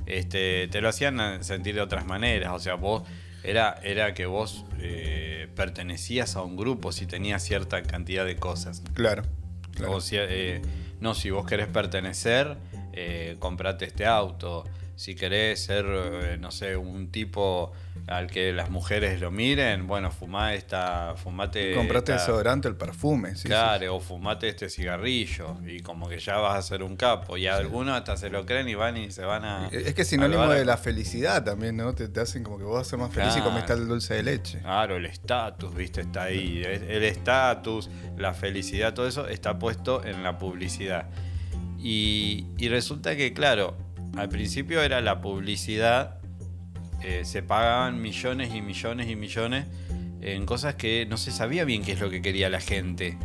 [0.06, 2.52] este, te lo hacían sentir de otras maneras.
[2.54, 3.02] O sea, vos
[3.48, 8.84] era, era que vos eh, pertenecías a un grupo si tenías cierta cantidad de cosas.
[8.94, 9.24] Claro.
[9.72, 9.94] claro.
[9.94, 10.62] O si, eh,
[11.00, 12.58] no, si vos querés pertenecer,
[12.92, 14.66] eh, comprate este auto.
[14.98, 17.72] Si querés ser, eh, no sé, un tipo
[18.08, 21.76] al que las mujeres lo miren, bueno, fumá esta, fumate.
[21.76, 23.36] Comprate esta- desodorante, el perfume.
[23.36, 23.48] Sí, sí.
[23.48, 25.56] claro, o fumate este cigarrillo.
[25.68, 27.38] Y como que ya vas a ser un capo.
[27.38, 29.68] Y algunos hasta se lo creen y van y se van a.
[29.72, 31.94] Es que es sinónimo de la felicidad también, ¿no?
[31.94, 33.52] Te, te hacen como que vos vas a ser más feliz y Claro.
[33.52, 34.60] comés el dulce de leche.
[34.62, 36.64] Claro, el estatus, viste, está ahí.
[36.66, 41.06] El estatus, la felicidad, todo eso está puesto en la publicidad.
[41.80, 43.78] Y, y resulta que, claro,
[44.18, 46.18] al principio era la publicidad,
[47.04, 49.66] eh, se pagaban millones y millones y millones
[50.22, 53.18] en cosas que no se sabía bien qué es lo que quería la gente.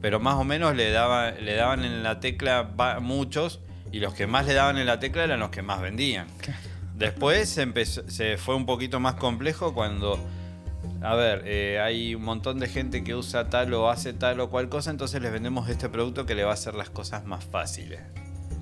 [0.00, 2.70] Pero más o menos le, daba, le daban en la tecla
[3.00, 6.28] muchos y los que más le daban en la tecla eran los que más vendían.
[6.94, 10.18] Después se, empezó, se fue un poquito más complejo cuando,
[11.02, 14.48] a ver, eh, hay un montón de gente que usa tal o hace tal o
[14.48, 17.44] cual cosa, entonces les vendemos este producto que le va a hacer las cosas más
[17.44, 18.00] fáciles.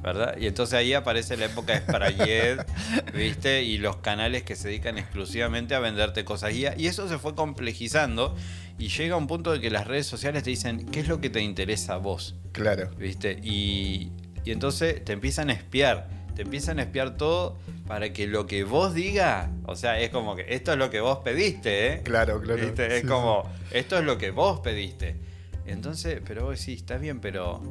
[0.04, 0.36] ¿Verdad?
[0.38, 2.58] Y entonces ahí aparece la época de Sprayed,
[3.14, 3.62] ¿viste?
[3.62, 6.52] Y los canales que se dedican exclusivamente a venderte cosas.
[6.52, 8.36] Y, y eso se fue complejizando
[8.78, 11.30] y llega un punto de que las redes sociales te dicen, ¿qué es lo que
[11.30, 12.34] te interesa a vos?
[12.52, 12.90] Claro.
[12.98, 13.38] ¿Viste?
[13.42, 14.10] Y,
[14.44, 16.10] y entonces te empiezan a espiar.
[16.36, 20.36] Te empiezan a espiar todo para que lo que vos diga, o sea, es como
[20.36, 22.00] que esto es lo que vos pediste, ¿eh?
[22.02, 22.60] Claro, claro.
[22.60, 22.94] ¿Viste?
[22.94, 25.16] Es Sí, como, esto es lo que vos pediste.
[25.64, 27.62] Entonces, pero vos sí, está bien, pero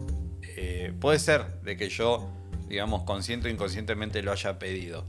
[0.58, 2.30] eh, puede ser de que yo,
[2.68, 5.06] digamos, consciente o inconscientemente lo haya pedido.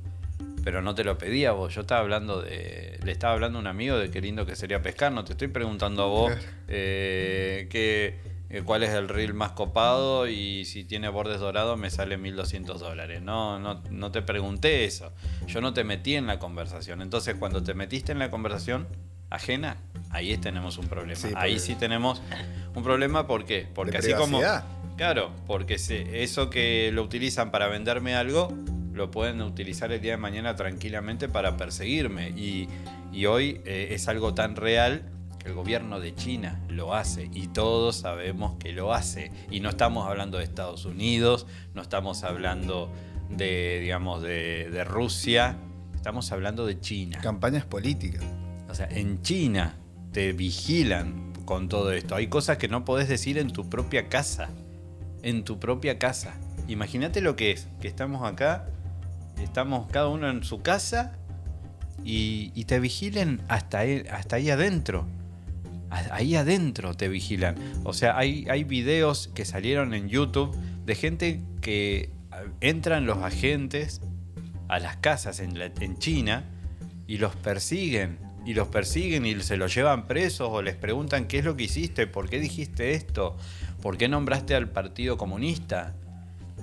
[0.65, 1.75] Pero no te lo pedía vos.
[1.75, 2.99] Yo estaba hablando de.
[3.05, 5.13] Le estaba hablando a un amigo de qué lindo que sería pescar.
[5.13, 6.33] No te estoy preguntando a vos
[6.69, 8.19] eh, qué,
[8.49, 12.81] eh, cuál es el reel más copado y si tiene bordes dorados me sale 1200
[12.81, 13.21] dólares.
[13.21, 15.13] No, no, no te pregunté eso.
[15.47, 17.03] Yo no te metí en la conversación.
[17.03, 18.87] Entonces, cuando te metiste en la conversación
[19.29, 19.77] ajena,
[20.11, 21.21] ahí tenemos un problema.
[21.21, 22.23] Sí, ahí sí tenemos
[22.75, 23.27] un problema.
[23.27, 23.69] ¿Por qué?
[23.75, 24.41] Porque así como.
[24.97, 28.49] Claro, porque eso que lo utilizan para venderme algo,
[28.93, 32.31] lo pueden utilizar el día de mañana tranquilamente para perseguirme.
[32.31, 32.69] Y,
[33.13, 37.49] y hoy eh, es algo tan real que el gobierno de China lo hace y
[37.49, 39.33] todos sabemos que lo hace.
[39.51, 42.93] Y no estamos hablando de Estados Unidos, no estamos hablando
[43.31, 45.57] de, digamos, de, de Rusia,
[45.97, 47.19] estamos hablando de China.
[47.21, 48.23] Campañas políticas.
[48.69, 49.77] O sea, en China
[50.13, 52.15] te vigilan con todo esto.
[52.15, 54.51] Hay cosas que no podés decir en tu propia casa.
[55.25, 56.35] En tu propia casa.
[56.69, 58.67] Imagínate lo que es, que estamos acá,
[59.43, 61.15] estamos cada uno en su casa
[62.05, 65.07] y, te vigilen hasta ahí, hasta ahí adentro.
[65.91, 67.57] Ahí adentro te vigilan.
[67.85, 72.11] O sea, hay, hay videos que salieron en YouTube de gente que
[72.61, 74.01] entran los agentes
[74.69, 76.45] a las casas en, en China
[77.07, 78.19] y los persiguen.
[78.47, 81.65] Y los persiguen y se los llevan presos o les preguntan qué es lo que
[81.65, 83.39] hiciste, por qué dijiste esto,
[83.85, 85.95] por qué nombraste al Partido Comunista.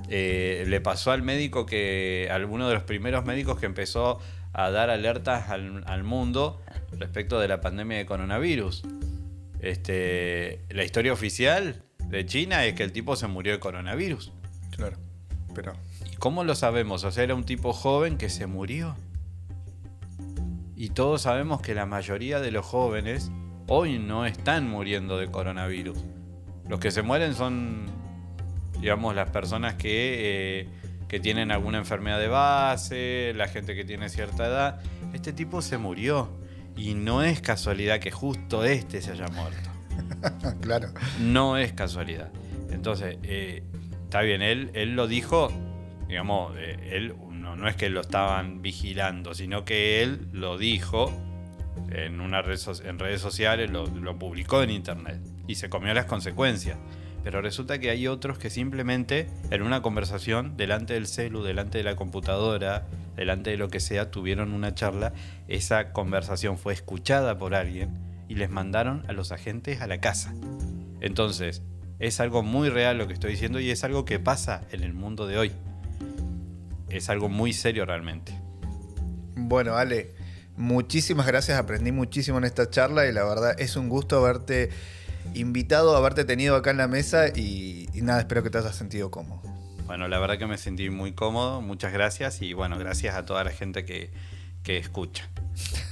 [0.09, 4.19] Eh, le pasó al médico que, alguno de los primeros médicos que empezó
[4.53, 6.59] a dar alertas al, mundo
[6.97, 8.81] respecto de la pandemia de coronavirus.
[9.59, 14.31] Este, la historia oficial de China es que el tipo se murió de coronavirus.
[14.71, 14.97] Claro,
[15.53, 15.73] pero...
[16.11, 17.03] ¿Y cómo lo sabemos?
[17.03, 18.95] O sea, era un tipo joven que se murió.
[20.75, 23.29] Y todos sabemos que la mayoría de los jóvenes
[23.67, 26.03] hoy no están muriendo de coronavirus.
[26.67, 27.85] Los que se mueren son,
[28.79, 30.69] digamos, las personas que, eh,
[31.07, 34.79] que tienen alguna enfermedad de base, la gente que tiene cierta edad.
[35.13, 36.29] Este tipo se murió.
[36.77, 39.69] Y no es casualidad que justo este se haya muerto.
[40.61, 40.89] claro.
[41.19, 42.31] No es casualidad.
[42.71, 43.63] Entonces, eh,
[44.03, 45.51] está bien, él, él lo dijo,
[46.07, 51.11] digamos, eh, él no, es que lo estaban vigilando, sino que él lo dijo
[51.89, 56.05] en, una red, en redes sociales, lo, lo publicó en internet y se comió las
[56.05, 56.77] consecuencias.
[57.23, 61.83] Pero resulta que hay otros que simplemente en una conversación delante del celu, delante de
[61.83, 65.13] la computadora, delante de lo que sea, tuvieron una charla,
[65.47, 67.91] esa conversación fue escuchada por alguien
[68.27, 70.33] y les mandaron a los agentes a la casa.
[70.99, 71.61] Entonces,
[71.99, 74.93] es algo muy real lo que estoy diciendo y es algo que pasa en el
[74.93, 75.51] mundo de hoy
[76.91, 78.33] es algo muy serio realmente.
[79.35, 80.13] Bueno, Ale,
[80.57, 84.69] muchísimas gracias, aprendí muchísimo en esta charla y la verdad es un gusto haberte
[85.33, 89.41] invitado, haberte tenido acá en la mesa y, nada, espero que te hayas sentido cómodo.
[89.85, 93.43] Bueno, la verdad que me sentí muy cómodo, muchas gracias y bueno, gracias a toda
[93.43, 94.11] la gente que,
[94.63, 95.27] que escucha.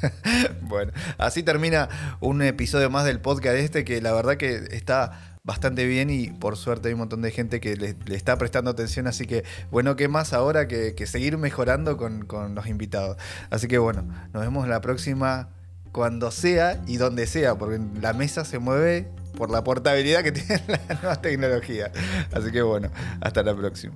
[0.61, 1.89] bueno, así termina
[2.21, 6.57] un episodio más del podcast este que la verdad que está bastante bien y por
[6.57, 10.07] suerte hay un montón de gente que le, está prestando atención, así que bueno, ¿qué
[10.07, 13.17] más ahora que, seguir mejorando con, con, los invitados?
[13.49, 15.49] Así que bueno, nos vemos la próxima
[15.91, 20.61] cuando sea y donde sea, porque la mesa se mueve por la portabilidad que tiene
[20.67, 21.91] la nueva tecnología.
[22.33, 22.89] Así que bueno,
[23.21, 23.93] hasta la próxima.